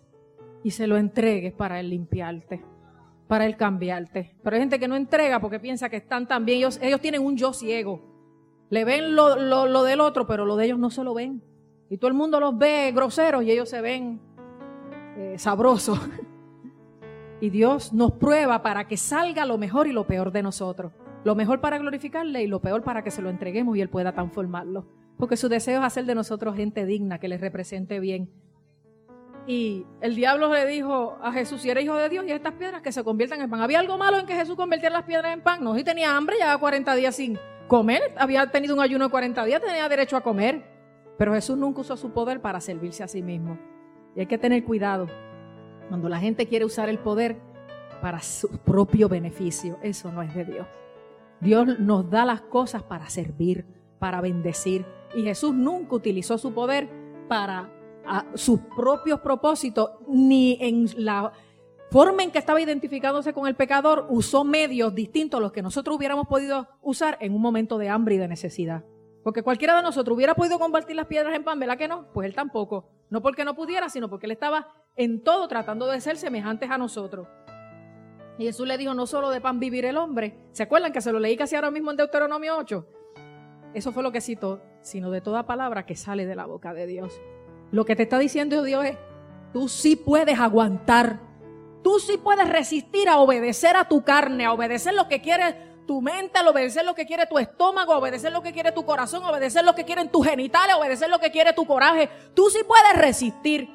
y 0.64 0.70
se 0.70 0.86
lo 0.86 0.96
entregues 0.96 1.54
para 1.54 1.80
él 1.80 1.90
limpiarte, 1.90 2.64
para 3.28 3.48
él 3.48 3.58
cambiarte. 3.58 4.36
Pero 4.44 4.58
hay 4.58 4.62
gente 4.62 4.80
que 4.80 4.88
no 4.88 4.96
entrega 4.96 5.40
porque 5.40 5.60
piensa 5.60 5.90
que 5.90 5.98
están 5.98 6.28
tan 6.28 6.46
bien, 6.46 6.60
ellos, 6.60 6.80
ellos 6.80 7.02
tienen 7.02 7.24
un 7.24 7.36
yo 7.36 7.52
ciego. 7.52 8.04
Le 8.70 8.86
ven 8.86 9.16
lo, 9.16 9.84
del 9.84 10.02
otro, 10.02 10.28
pero 10.28 10.46
lo 10.46 10.56
de 10.56 10.66
ellos 10.66 10.78
no 10.78 10.92
se 10.92 11.04
lo 11.04 11.16
ven. 11.16 11.42
Y 11.90 11.98
todo 11.98 12.10
el 12.10 12.14
mundo 12.14 12.40
los 12.40 12.56
ve 12.56 12.92
groseros 12.94 13.44
y 13.44 13.50
ellos 13.50 13.70
se 13.70 13.82
ven 13.82 14.22
eh, 15.18 15.34
sabrosos. 15.40 16.00
y 17.46 17.52
Dios 17.52 17.94
nos 17.94 18.14
prueba 18.14 18.64
para 18.64 18.88
que 18.88 18.98
salga 18.98 19.46
lo 19.46 19.60
mejor 19.60 19.86
y 19.86 19.92
lo 19.92 20.08
peor 20.08 20.32
de 20.32 20.42
nosotros. 20.42 20.92
Lo 21.24 21.36
mejor 21.36 21.62
para 21.62 21.78
glorificarle 21.78 22.42
y 22.42 22.48
lo 22.48 22.60
peor 22.60 22.84
para 22.84 23.04
que 23.04 23.12
se 23.12 23.22
lo 23.22 23.30
entreguemos 23.30 23.78
y 23.78 23.82
Él 23.82 23.90
pueda 23.90 24.14
transformarlo. 24.14 24.88
Porque 25.20 25.38
su 25.38 25.48
deseo 25.48 25.82
es 25.82 25.86
hacer 25.86 26.06
de 26.06 26.16
nosotros 26.16 26.56
gente 26.56 26.88
digna, 26.88 27.20
que 27.20 27.28
les 27.28 27.40
represente 27.40 28.00
bien. 28.00 28.32
Y 29.46 29.86
el 30.02 30.16
diablo 30.16 30.52
le 30.52 30.66
dijo 30.66 31.20
a 31.22 31.32
Jesús, 31.34 31.62
si 31.62 31.70
eres 31.70 31.84
hijo 31.84 31.94
de 31.96 32.10
Dios, 32.10 32.26
y 32.28 32.32
estas 32.32 32.54
piedras 32.54 32.82
que 32.82 32.92
se 32.92 33.04
conviertan 33.04 33.40
en 33.42 33.50
pan. 33.52 33.62
¿Había 33.62 33.80
algo 33.80 33.96
malo 34.00 34.18
en 34.18 34.26
que 34.26 34.34
Jesús 34.34 34.56
convirtiera 34.56 34.96
las 34.96 35.06
piedras 35.06 35.32
en 35.32 35.42
pan? 35.42 35.64
No, 35.64 35.76
si 35.76 35.84
tenía 35.84 36.18
hambre, 36.18 36.38
ya 36.40 36.58
40 36.58 36.96
días 36.96 37.16
sin, 37.16 37.38
comer, 37.68 38.02
había 38.18 38.50
tenido 38.50 38.74
un 38.74 38.82
ayuno 38.82 39.06
de 39.06 39.12
40 39.12 39.46
días, 39.46 39.62
tenía 39.62 39.88
derecho 39.88 40.18
a 40.18 40.22
comer. 40.22 40.64
Pero 41.20 41.32
Jesús 41.36 41.56
nunca 41.56 41.82
usó 41.82 41.96
su 41.96 42.10
poder 42.10 42.42
para 42.42 42.60
servirse 42.60 43.04
a 43.04 43.08
sí 43.08 43.22
mismo. 43.22 43.60
Y 44.16 44.22
hay 44.22 44.26
que 44.26 44.40
tener 44.40 44.64
cuidado 44.64 45.08
cuando 45.90 46.10
la 46.10 46.20
gente 46.20 46.48
quiere 46.48 46.66
usar 46.66 46.90
el 46.90 47.00
poder 47.00 47.38
para 48.02 48.22
su 48.22 48.50
propio 48.60 49.10
beneficio. 49.10 49.78
Eso 49.82 50.12
no 50.12 50.22
es 50.22 50.34
de 50.34 50.46
Dios. 50.46 50.68
Dios 51.42 51.80
nos 51.80 52.10
da 52.10 52.26
las 52.26 52.42
cosas 52.42 52.84
para 52.84 53.10
servir, 53.10 53.66
para 54.00 54.22
bendecir. 54.22 54.86
Y 55.16 55.24
Jesús 55.24 55.54
nunca 55.54 55.96
utilizó 55.96 56.38
su 56.38 56.54
poder 56.54 56.90
para 57.28 57.72
sus 58.36 58.60
propios 58.76 59.20
propósitos, 59.22 59.92
ni 60.08 60.58
en 60.62 60.88
la 60.98 61.34
forma 61.90 62.24
en 62.24 62.32
que 62.32 62.38
estaba 62.38 62.62
identificándose 62.62 63.34
con 63.34 63.48
el 63.48 63.56
pecador, 63.56 64.06
usó 64.10 64.44
medios 64.44 64.94
distintos 64.94 65.40
a 65.40 65.42
los 65.42 65.52
que 65.52 65.62
nosotros 65.62 65.98
hubiéramos 65.98 66.28
podido 66.28 66.68
usar 66.82 67.18
en 67.22 67.34
un 67.34 67.42
momento 67.42 67.78
de 67.78 67.90
hambre 67.90 68.16
y 68.16 68.18
de 68.18 68.28
necesidad. 68.28 68.84
Porque 69.24 69.42
cualquiera 69.42 69.76
de 69.76 69.82
nosotros 69.82 70.16
hubiera 70.16 70.36
podido 70.36 70.60
convertir 70.60 70.96
las 70.96 71.08
piedras 71.08 71.36
en 71.36 71.44
pan, 71.44 71.60
¿verdad 71.60 71.78
que 71.78 71.88
no? 71.88 72.12
Pues 72.14 72.28
él 72.28 72.36
tampoco. 72.36 72.90
No 73.10 73.24
porque 73.24 73.44
no 73.44 73.56
pudiera, 73.56 73.90
sino 73.90 74.08
porque 74.08 74.28
él 74.28 74.32
estaba 74.32 74.68
en 74.96 75.24
todo 75.24 75.48
tratando 75.48 75.88
de 75.88 76.02
ser 76.02 76.18
semejantes 76.18 76.70
a 76.70 76.78
nosotros. 76.78 77.28
Y 78.38 78.46
Jesús 78.46 78.68
le 78.68 78.78
dijo, 78.78 78.94
no 78.94 79.08
solo 79.08 79.30
de 79.30 79.42
pan 79.42 79.60
vivir 79.60 79.86
el 79.86 79.98
hombre. 79.98 80.38
¿Se 80.52 80.64
acuerdan 80.64 80.92
que 80.92 81.02
se 81.02 81.12
lo 81.12 81.20
leí 81.20 81.38
casi 81.38 81.56
ahora 81.56 81.72
mismo 81.72 81.92
en 81.92 81.98
Deuteronomio 81.98 82.58
8? 82.58 82.88
Eso 83.74 83.92
fue 83.92 84.04
lo 84.04 84.12
que 84.12 84.22
citó, 84.22 84.62
sino 84.82 85.12
de 85.12 85.22
toda 85.22 85.46
palabra 85.46 85.86
que 85.86 85.96
sale 85.96 86.26
de 86.26 86.36
la 86.36 86.46
boca 86.46 86.74
de 86.74 86.88
Dios. 86.88 87.20
Lo 87.72 87.86
que 87.86 87.96
te 87.96 88.04
está 88.04 88.20
diciendo 88.20 88.64
Dios 88.64 88.86
es, 88.86 88.98
tú 89.54 89.68
sí 89.68 89.96
puedes 89.96 90.40
aguantar 90.40 91.20
Tú 91.86 92.00
sí 92.00 92.18
puedes 92.18 92.50
resistir 92.50 93.08
a 93.08 93.20
obedecer 93.20 93.78
a 93.78 93.88
tu 93.88 94.04
carne, 94.04 94.44
a 94.44 94.54
obedecer 94.54 94.96
lo 94.96 95.08
que 95.08 95.22
quiere 95.22 95.56
tu 95.86 96.02
mente, 96.02 96.40
a 96.40 96.50
obedecer 96.50 96.84
lo 96.84 96.96
que 96.96 97.06
quiere 97.06 97.28
tu 97.28 97.38
estómago, 97.38 97.94
a 97.94 98.00
obedecer 98.00 98.32
lo 98.32 98.42
que 98.42 98.54
quiere 98.54 98.72
tu 98.72 98.84
corazón, 98.84 99.24
a 99.24 99.30
obedecer 99.30 99.64
lo 99.64 99.76
que 99.76 99.86
quieren 99.86 100.10
tus 100.10 100.26
genitales, 100.26 100.74
a 100.74 100.80
obedecer 100.80 101.12
lo 101.12 101.20
que 101.20 101.30
quiere 101.30 101.54
tu 101.54 101.68
coraje. 101.68 102.10
Tú 102.34 102.50
sí 102.50 102.62
puedes 102.68 102.98
resistir. 102.98 103.70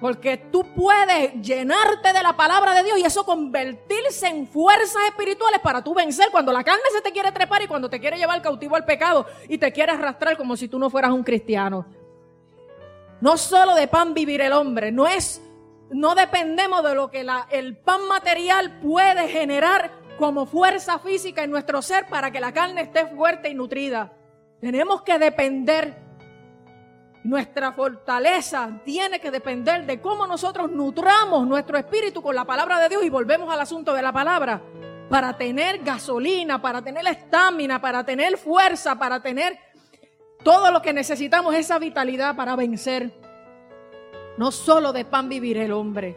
Porque 0.00 0.36
tú 0.36 0.64
puedes 0.74 1.34
llenarte 1.42 2.12
de 2.12 2.22
la 2.22 2.36
palabra 2.36 2.72
de 2.74 2.84
Dios 2.84 2.98
y 2.98 3.04
eso 3.04 3.24
convertirse 3.24 4.28
en 4.28 4.46
fuerzas 4.46 5.02
espirituales 5.08 5.60
para 5.60 5.82
tú 5.82 5.94
vencer 5.94 6.28
cuando 6.30 6.52
la 6.52 6.62
carne 6.62 6.82
se 6.92 7.02
te 7.02 7.10
quiere 7.10 7.32
trepar 7.32 7.62
y 7.62 7.66
cuando 7.66 7.90
te 7.90 7.98
quiere 7.98 8.16
llevar 8.16 8.40
cautivo 8.40 8.76
al 8.76 8.84
pecado 8.84 9.26
y 9.48 9.58
te 9.58 9.72
quiere 9.72 9.92
arrastrar 9.92 10.36
como 10.36 10.56
si 10.56 10.68
tú 10.68 10.78
no 10.78 10.88
fueras 10.88 11.10
un 11.10 11.24
cristiano. 11.24 11.86
No 13.20 13.36
solo 13.36 13.74
de 13.74 13.88
pan 13.88 14.14
vivir 14.14 14.40
el 14.40 14.52
hombre, 14.52 14.92
no 14.92 15.06
es 15.08 15.42
no 15.90 16.14
dependemos 16.14 16.82
de 16.84 16.94
lo 16.94 17.10
que 17.10 17.26
el 17.50 17.76
pan 17.78 18.06
material 18.08 18.80
puede 18.80 19.28
generar 19.28 19.90
como 20.18 20.46
fuerza 20.46 20.98
física 20.98 21.44
en 21.44 21.50
nuestro 21.50 21.80
ser 21.80 22.06
para 22.08 22.30
que 22.30 22.40
la 22.40 22.52
carne 22.52 22.82
esté 22.82 23.06
fuerte 23.06 23.48
y 23.48 23.54
nutrida. 23.54 24.12
Tenemos 24.60 25.02
que 25.02 25.18
depender. 25.18 26.07
Nuestra 27.28 27.72
fortaleza 27.72 28.80
tiene 28.86 29.20
que 29.20 29.30
depender 29.30 29.84
de 29.84 30.00
cómo 30.00 30.26
nosotros 30.26 30.70
nutramos 30.70 31.46
nuestro 31.46 31.76
espíritu 31.76 32.22
con 32.22 32.34
la 32.34 32.46
palabra 32.46 32.80
de 32.80 32.88
Dios 32.88 33.04
y 33.04 33.10
volvemos 33.10 33.52
al 33.52 33.60
asunto 33.60 33.92
de 33.92 34.00
la 34.00 34.14
palabra. 34.14 34.62
Para 35.10 35.36
tener 35.36 35.80
gasolina, 35.80 36.62
para 36.62 36.80
tener 36.80 37.06
estamina, 37.06 37.82
para 37.82 38.02
tener 38.02 38.38
fuerza, 38.38 38.98
para 38.98 39.20
tener 39.20 39.58
todo 40.42 40.70
lo 40.70 40.80
que 40.80 40.94
necesitamos, 40.94 41.54
esa 41.54 41.78
vitalidad 41.78 42.34
para 42.34 42.56
vencer. 42.56 43.12
No 44.38 44.50
solo 44.50 44.94
de 44.94 45.04
pan 45.04 45.28
vivir 45.28 45.58
el 45.58 45.72
hombre. 45.72 46.16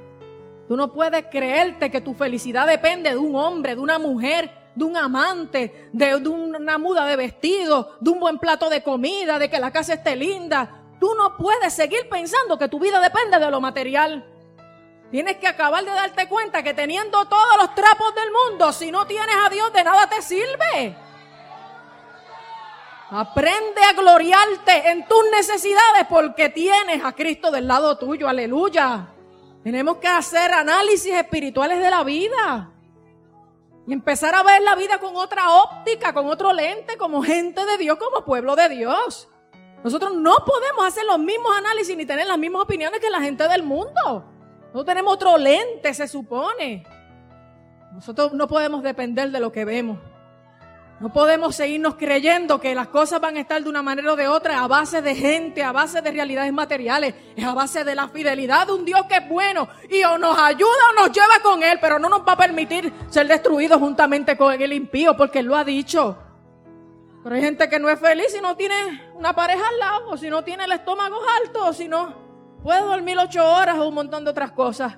Tú 0.70 0.78
no 0.78 0.94
puedes 0.94 1.26
creerte 1.26 1.92
que 1.92 2.00
tu 2.00 2.14
felicidad 2.14 2.66
depende 2.66 3.10
de 3.10 3.18
un 3.18 3.36
hombre, 3.36 3.76
de 3.76 3.82
una 3.82 4.00
mujer, 4.00 4.50
de 4.76 4.86
un 4.86 4.96
amante, 4.96 5.90
de, 5.92 6.16
una 6.16 6.78
muda 6.78 7.06
de 7.06 7.18
vestido, 7.18 7.98
de 8.00 8.12
un 8.12 8.22
buen 8.22 8.38
plato 8.40 8.70
de 8.70 8.82
comida, 8.82 9.38
de 9.40 9.50
que 9.50 9.60
la 9.60 9.72
casa 9.72 9.96
esté 9.96 10.16
linda. 10.16 10.81
Tú 11.02 11.16
no 11.16 11.36
puedes 11.36 11.74
seguir 11.74 12.08
pensando 12.10 12.60
que 12.60 12.68
tu 12.68 12.78
vida 12.78 13.00
depende 13.00 13.40
de 13.40 13.50
lo 13.50 13.60
material. 13.60 14.24
Tienes 15.10 15.38
que 15.38 15.48
acabar 15.48 15.84
de 15.84 15.90
darte 15.90 16.30
cuenta 16.30 16.62
que 16.62 16.76
teniendo 16.76 17.26
todos 17.26 17.58
los 17.58 17.74
trapos 17.74 18.14
del 18.14 18.30
mundo, 18.32 18.72
si 18.72 18.92
no 18.92 19.08
tienes 19.08 19.36
a 19.44 19.50
Dios, 19.50 19.74
de 19.74 19.84
nada 19.84 20.08
te 20.08 20.22
sirve. 20.22 20.96
Aprende 23.10 23.84
a 23.84 23.94
gloriarte 23.94 24.92
en 24.92 25.08
tus 25.08 25.24
necesidades 25.32 26.06
porque 26.08 26.50
tienes 26.50 27.04
a 27.04 27.14
Cristo 27.14 27.50
del 27.50 27.68
lado 27.68 27.98
tuyo. 27.98 28.30
Aleluya. 28.30 29.08
Tenemos 29.64 29.98
que 29.98 30.08
hacer 30.08 30.54
análisis 30.54 31.16
espirituales 31.16 31.82
de 31.82 31.90
la 31.90 32.04
vida. 32.04 32.70
Y 33.88 33.94
empezar 33.94 34.36
a 34.36 34.44
ver 34.44 34.62
la 34.62 34.76
vida 34.76 35.00
con 35.00 35.16
otra 35.16 35.50
óptica, 35.50 36.14
con 36.14 36.28
otro 36.28 36.54
lente, 36.54 36.96
como 36.96 37.24
gente 37.24 37.66
de 37.66 37.80
Dios, 37.80 37.98
como 37.98 38.24
pueblo 38.24 38.56
de 38.56 38.70
Dios. 38.70 39.28
Nosotros 39.84 40.16
no 40.16 40.36
podemos 40.46 40.86
hacer 40.86 41.06
los 41.06 41.20
mismos 41.20 41.52
análisis 41.58 41.98
ni 41.98 42.06
tener 42.06 42.28
las 42.28 42.38
mismas 42.38 42.64
opiniones 42.64 43.00
que 43.00 43.10
la 43.10 43.22
gente 43.22 43.48
del 43.48 43.64
mundo. 43.64 44.26
No 44.74 44.86
tenemos 44.86 45.14
otro 45.14 45.38
lente, 45.38 45.94
se 45.94 46.08
supone. 46.08 46.84
Nosotros 47.94 48.34
no 48.34 48.48
podemos 48.48 48.84
depender 48.84 49.32
de 49.32 49.40
lo 49.40 49.52
que 49.52 49.66
vemos. 49.66 49.98
No 51.02 51.12
podemos 51.12 51.56
seguirnos 51.56 51.96
creyendo 51.96 52.62
que 52.62 52.76
las 52.76 52.88
cosas 52.90 53.20
van 53.20 53.36
a 53.36 53.40
estar 53.40 53.62
de 53.62 53.68
una 53.68 53.82
manera 53.82 54.14
o 54.14 54.16
de 54.16 54.28
otra 54.28 54.64
a 54.64 54.68
base 54.68 55.02
de 55.02 55.16
gente, 55.16 55.64
a 55.64 55.72
base 55.72 56.00
de 56.00 56.12
realidades 56.12 56.54
materiales, 56.54 57.16
es 57.36 57.44
a 57.44 57.56
base 57.56 57.84
de 57.84 57.96
la 57.96 58.08
fidelidad 58.08 58.68
de 58.68 58.74
un 58.74 58.86
Dios 58.86 59.02
que 59.10 59.16
es 59.16 59.28
bueno 59.28 59.68
y 59.90 60.04
o 60.04 60.20
nos 60.20 60.38
ayuda 60.38 60.70
o 60.92 61.02
nos 61.02 61.12
lleva 61.12 61.42
con 61.42 61.64
Él, 61.64 61.80
pero 61.82 61.98
no 61.98 62.08
nos 62.08 62.22
va 62.22 62.34
a 62.34 62.38
permitir 62.38 62.94
ser 63.10 63.28
destruidos 63.28 63.80
juntamente 63.80 64.38
con 64.38 64.54
el 64.54 64.74
impío 64.74 65.18
porque 65.18 65.40
Él 65.40 65.48
lo 65.48 65.56
ha 65.56 65.64
dicho. 65.64 66.16
Pero 67.24 67.36
hay 67.36 67.42
gente 67.42 67.70
que 67.70 67.80
no 67.80 67.90
es 67.90 68.00
feliz 68.00 68.28
si 68.30 68.42
no 68.42 68.56
tiene 68.56 68.76
una 69.16 69.34
pareja 69.34 69.62
al 69.68 69.80
lado, 69.80 70.10
o 70.12 70.18
si 70.18 70.30
no 70.30 70.44
tiene 70.44 70.66
el 70.66 70.72
estómago 70.72 71.18
alto, 71.44 71.68
o 71.68 71.74
si 71.74 71.88
no 71.88 72.16
puede 72.64 72.82
dormir 72.82 73.18
ocho 73.20 73.48
horas 73.48 73.78
o 73.78 73.88
un 73.88 73.96
montón 73.96 74.24
de 74.24 74.32
otras 74.32 74.52
cosas. 74.52 74.98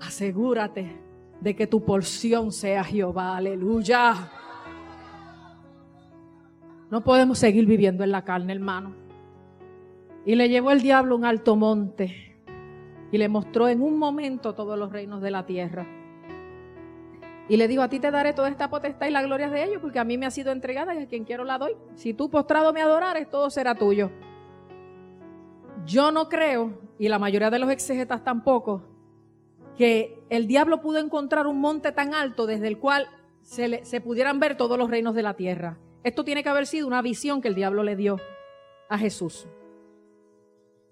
Asegúrate 0.00 1.00
de 1.40 1.56
que 1.56 1.66
tu 1.66 1.84
porción 1.84 2.52
sea 2.52 2.84
Jehová, 2.84 3.36
aleluya. 3.36 4.30
No 6.90 7.02
podemos 7.02 7.38
seguir 7.38 7.66
viviendo 7.66 8.04
en 8.04 8.12
la 8.12 8.24
carne, 8.24 8.52
hermano. 8.52 8.94
Y 10.24 10.36
le 10.36 10.48
llevó 10.48 10.70
el 10.70 10.80
diablo 10.80 11.16
un 11.16 11.24
alto 11.24 11.56
monte 11.56 12.36
y 13.10 13.18
le 13.18 13.28
mostró 13.28 13.68
en 13.68 13.82
un 13.82 13.98
momento 13.98 14.54
todos 14.54 14.78
los 14.78 14.92
reinos 14.92 15.20
de 15.20 15.30
la 15.30 15.44
tierra. 15.44 15.86
Y 17.48 17.56
le 17.56 17.66
dijo, 17.66 17.82
a 17.82 17.88
ti 17.88 17.98
te 17.98 18.10
daré 18.10 18.34
toda 18.34 18.48
esta 18.48 18.68
potestad 18.68 19.06
y 19.06 19.10
la 19.10 19.22
gloria 19.22 19.48
de 19.48 19.64
ellos, 19.64 19.80
porque 19.80 19.98
a 19.98 20.04
mí 20.04 20.18
me 20.18 20.26
ha 20.26 20.30
sido 20.30 20.52
entregada 20.52 20.94
y 20.94 20.98
a 20.98 21.06
quien 21.06 21.24
quiero 21.24 21.44
la 21.44 21.58
doy. 21.58 21.76
Si 21.94 22.12
tú 22.12 22.28
postrado 22.28 22.72
me 22.72 22.82
adorares, 22.82 23.30
todo 23.30 23.48
será 23.48 23.74
tuyo. 23.74 24.10
Yo 25.86 26.10
no 26.12 26.28
creo, 26.28 26.78
y 26.98 27.08
la 27.08 27.18
mayoría 27.18 27.50
de 27.50 27.58
los 27.58 27.70
exegetas 27.70 28.22
tampoco, 28.22 28.82
que 29.76 30.22
el 30.28 30.46
diablo 30.46 30.82
pudo 30.82 30.98
encontrar 30.98 31.46
un 31.46 31.60
monte 31.60 31.92
tan 31.92 32.12
alto 32.12 32.46
desde 32.46 32.68
el 32.68 32.78
cual 32.78 33.08
se, 33.42 33.84
se 33.84 34.00
pudieran 34.00 34.40
ver 34.40 34.56
todos 34.56 34.76
los 34.76 34.90
reinos 34.90 35.14
de 35.14 35.22
la 35.22 35.34
tierra. 35.34 35.78
Esto 36.02 36.24
tiene 36.24 36.42
que 36.42 36.48
haber 36.48 36.66
sido 36.66 36.86
una 36.86 37.00
visión 37.00 37.40
que 37.40 37.48
el 37.48 37.54
diablo 37.54 37.82
le 37.82 37.96
dio 37.96 38.18
a 38.88 38.98
Jesús. 38.98 39.46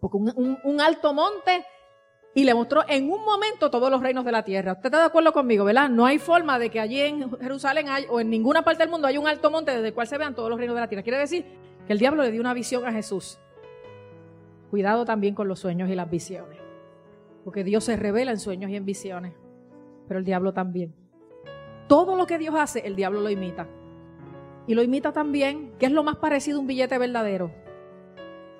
Porque 0.01 0.17
un, 0.19 0.81
alto 0.81 1.15
monte 1.15 1.65
y 2.37 2.45
le 2.45 2.53
mostró 2.53 2.83
en 2.87 3.11
un 3.11 3.25
momento 3.25 3.71
todos 3.71 3.91
los 3.91 4.03
reinos 4.03 4.23
de 4.23 4.31
la 4.31 4.45
tierra. 4.45 4.73
¿Usted 4.73 4.89
está 4.89 4.99
de 4.99 5.07
acuerdo 5.07 5.33
conmigo, 5.33 5.65
verdad? 5.65 5.89
No 5.89 6.05
hay 6.05 6.19
forma 6.19 6.59
de 6.59 6.69
que 6.69 6.79
allí 6.79 7.01
en 7.01 7.31
Jerusalén 7.39 7.87
o 8.11 8.21
en 8.21 8.29
ninguna 8.29 8.63
parte 8.63 8.83
del 8.83 8.91
mundo 8.91 9.07
haya 9.07 9.19
un 9.19 9.27
alto 9.27 9.51
monte 9.51 9.71
desde 9.71 9.89
el 9.89 9.95
cual 9.95 10.07
se 10.07 10.19
vean 10.19 10.35
todos 10.35 10.51
los 10.51 10.59
reinos 10.59 10.75
de 10.75 10.83
la 10.83 10.87
tierra. 10.87 11.03
Quiere 11.03 11.19
decir 11.19 11.47
que 11.87 11.95
el 11.95 11.99
diablo 11.99 12.23
le 12.23 12.31
dio 12.31 12.43
una 12.43 12.53
visión 12.53 12.85
a 12.85 12.93
Jesús. 12.93 13.39
Cuidado 14.69 15.07
también 15.07 15.35
con 15.35 15.49
los 15.49 15.61
sueños 15.61 15.89
y 15.89 15.95
las 15.95 16.11
visiones. 16.11 16.59
Porque 17.43 17.65
Dios 17.65 17.85
se 17.85 17.97
revela 17.97 18.33
en 18.33 18.39
sueños 18.39 18.71
y 18.71 18.77
en 18.77 18.85
visiones. 18.85 19.33
Pero 20.07 20.19
el 20.19 20.27
diablo 20.27 20.53
también. 20.53 20.95
Todo 21.89 22.17
lo 22.17 22.27
que 22.27 22.37
Dios 22.37 22.55
hace, 22.55 22.87
el 22.87 22.97
diablo 22.97 23.23
lo 23.23 23.31
imita 23.31 23.67
y 24.67 24.75
lo 24.75 24.83
imita 24.83 25.13
también, 25.13 25.73
que 25.79 25.87
es 25.87 25.93
lo 25.93 26.03
más 26.03 26.17
parecido 26.17 26.59
a 26.59 26.61
un 26.61 26.67
billete 26.67 26.99
verdadero, 26.99 27.51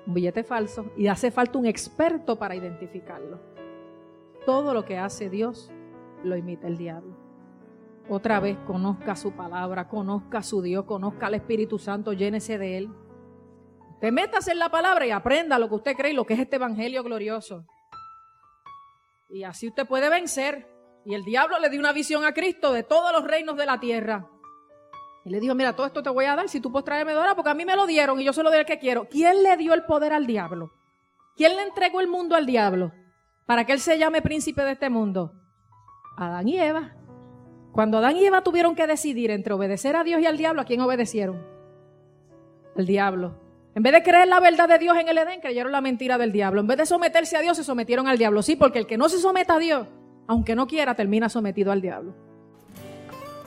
un 0.07 0.13
billete 0.13 0.43
falso, 0.43 0.91
y 0.97 1.07
hace 1.07 1.31
falta 1.31 1.59
un 1.59 1.65
experto 1.65 2.39
para 2.39 2.55
identificarlo. 2.55 3.56
Todo 4.47 4.73
lo 4.73 4.85
que 4.85 4.97
hace 4.97 5.29
Dios 5.29 5.73
lo 6.23 6.37
imita 6.37 6.67
el 6.67 6.77
diablo. 6.77 7.17
Otra 8.07 8.39
vez, 8.39 8.57
conozca 8.65 9.17
su 9.17 9.33
palabra, 9.33 9.89
conozca 9.89 10.41
su 10.41 10.61
Dios, 10.61 10.85
conozca 10.85 11.27
al 11.27 11.33
Espíritu 11.33 11.77
Santo, 11.77 12.13
llénese 12.13 12.57
de 12.57 12.77
él. 12.77 12.89
Te 13.99 14.09
metas 14.09 14.47
en 14.47 14.57
la 14.57 14.69
palabra 14.69 15.05
y 15.05 15.11
aprenda 15.11 15.59
lo 15.59 15.67
que 15.67 15.75
usted 15.75 15.97
cree 15.97 16.11
y 16.11 16.15
lo 16.15 16.23
que 16.23 16.35
es 16.35 16.39
este 16.39 16.55
evangelio 16.55 17.03
glorioso. 17.03 17.65
Y 19.27 19.43
así 19.43 19.67
usted 19.67 19.85
puede 19.85 20.09
vencer. 20.09 20.65
Y 21.03 21.13
el 21.13 21.25
diablo 21.25 21.59
le 21.59 21.69
dio 21.69 21.81
una 21.81 21.91
visión 21.91 22.23
a 22.23 22.33
Cristo 22.33 22.71
de 22.71 22.83
todos 22.83 23.11
los 23.11 23.25
reinos 23.25 23.57
de 23.57 23.65
la 23.65 23.81
tierra. 23.81 24.29
Y 25.25 25.29
le 25.29 25.41
dijo, 25.41 25.55
mira, 25.55 25.75
todo 25.75 25.87
esto 25.87 26.01
te 26.01 26.09
voy 26.09 26.23
a 26.23 26.37
dar 26.37 26.47
si 26.47 26.61
tú 26.61 26.71
puedes 26.71 26.85
traerme 26.85 27.11
dora, 27.11 27.35
porque 27.35 27.49
a 27.49 27.53
mí 27.53 27.65
me 27.65 27.75
lo 27.75 27.85
dieron 27.85 28.21
y 28.21 28.23
yo 28.23 28.31
se 28.31 28.43
lo 28.43 28.49
doy 28.49 28.59
al 28.59 28.65
que 28.65 28.79
quiero. 28.79 29.09
¿Quién 29.09 29.43
le 29.43 29.57
dio 29.57 29.73
el 29.73 29.83
poder 29.83 30.13
al 30.13 30.25
diablo? 30.25 30.71
¿Quién 31.35 31.53
le 31.57 31.63
entregó 31.63 31.99
el 31.99 32.07
mundo 32.07 32.33
al 32.33 32.45
diablo? 32.45 32.93
Para 33.47 33.65
que 33.65 33.73
él 33.73 33.79
se 33.79 33.97
llame 33.97 34.21
príncipe 34.21 34.63
de 34.63 34.73
este 34.73 34.89
mundo. 34.89 35.33
Adán 36.17 36.47
y 36.47 36.59
Eva. 36.59 36.93
Cuando 37.71 37.97
Adán 37.97 38.17
y 38.17 38.25
Eva 38.25 38.43
tuvieron 38.43 38.75
que 38.75 38.85
decidir 38.85 39.31
entre 39.31 39.53
obedecer 39.53 39.95
a 39.95 40.03
Dios 40.03 40.21
y 40.21 40.25
al 40.25 40.37
diablo, 40.37 40.61
¿a 40.61 40.65
quién 40.65 40.81
obedecieron? 40.81 41.41
Al 42.75 42.85
diablo. 42.85 43.39
En 43.73 43.83
vez 43.83 43.93
de 43.93 44.03
creer 44.03 44.27
la 44.27 44.39
verdad 44.39 44.67
de 44.67 44.79
Dios 44.79 44.97
en 44.97 45.07
el 45.07 45.17
Edén, 45.17 45.39
creyeron 45.39 45.71
la 45.71 45.81
mentira 45.81 46.17
del 46.17 46.31
diablo. 46.31 46.61
En 46.61 46.67
vez 46.67 46.77
de 46.77 46.85
someterse 46.85 47.37
a 47.37 47.41
Dios, 47.41 47.55
se 47.55 47.63
sometieron 47.63 48.07
al 48.07 48.17
diablo. 48.17 48.41
Sí, 48.41 48.55
porque 48.55 48.79
el 48.79 48.87
que 48.87 48.97
no 48.97 49.07
se 49.07 49.19
someta 49.19 49.55
a 49.55 49.59
Dios, 49.59 49.87
aunque 50.27 50.55
no 50.55 50.67
quiera, 50.67 50.95
termina 50.95 51.29
sometido 51.29 51.71
al 51.71 51.81
diablo. 51.81 52.26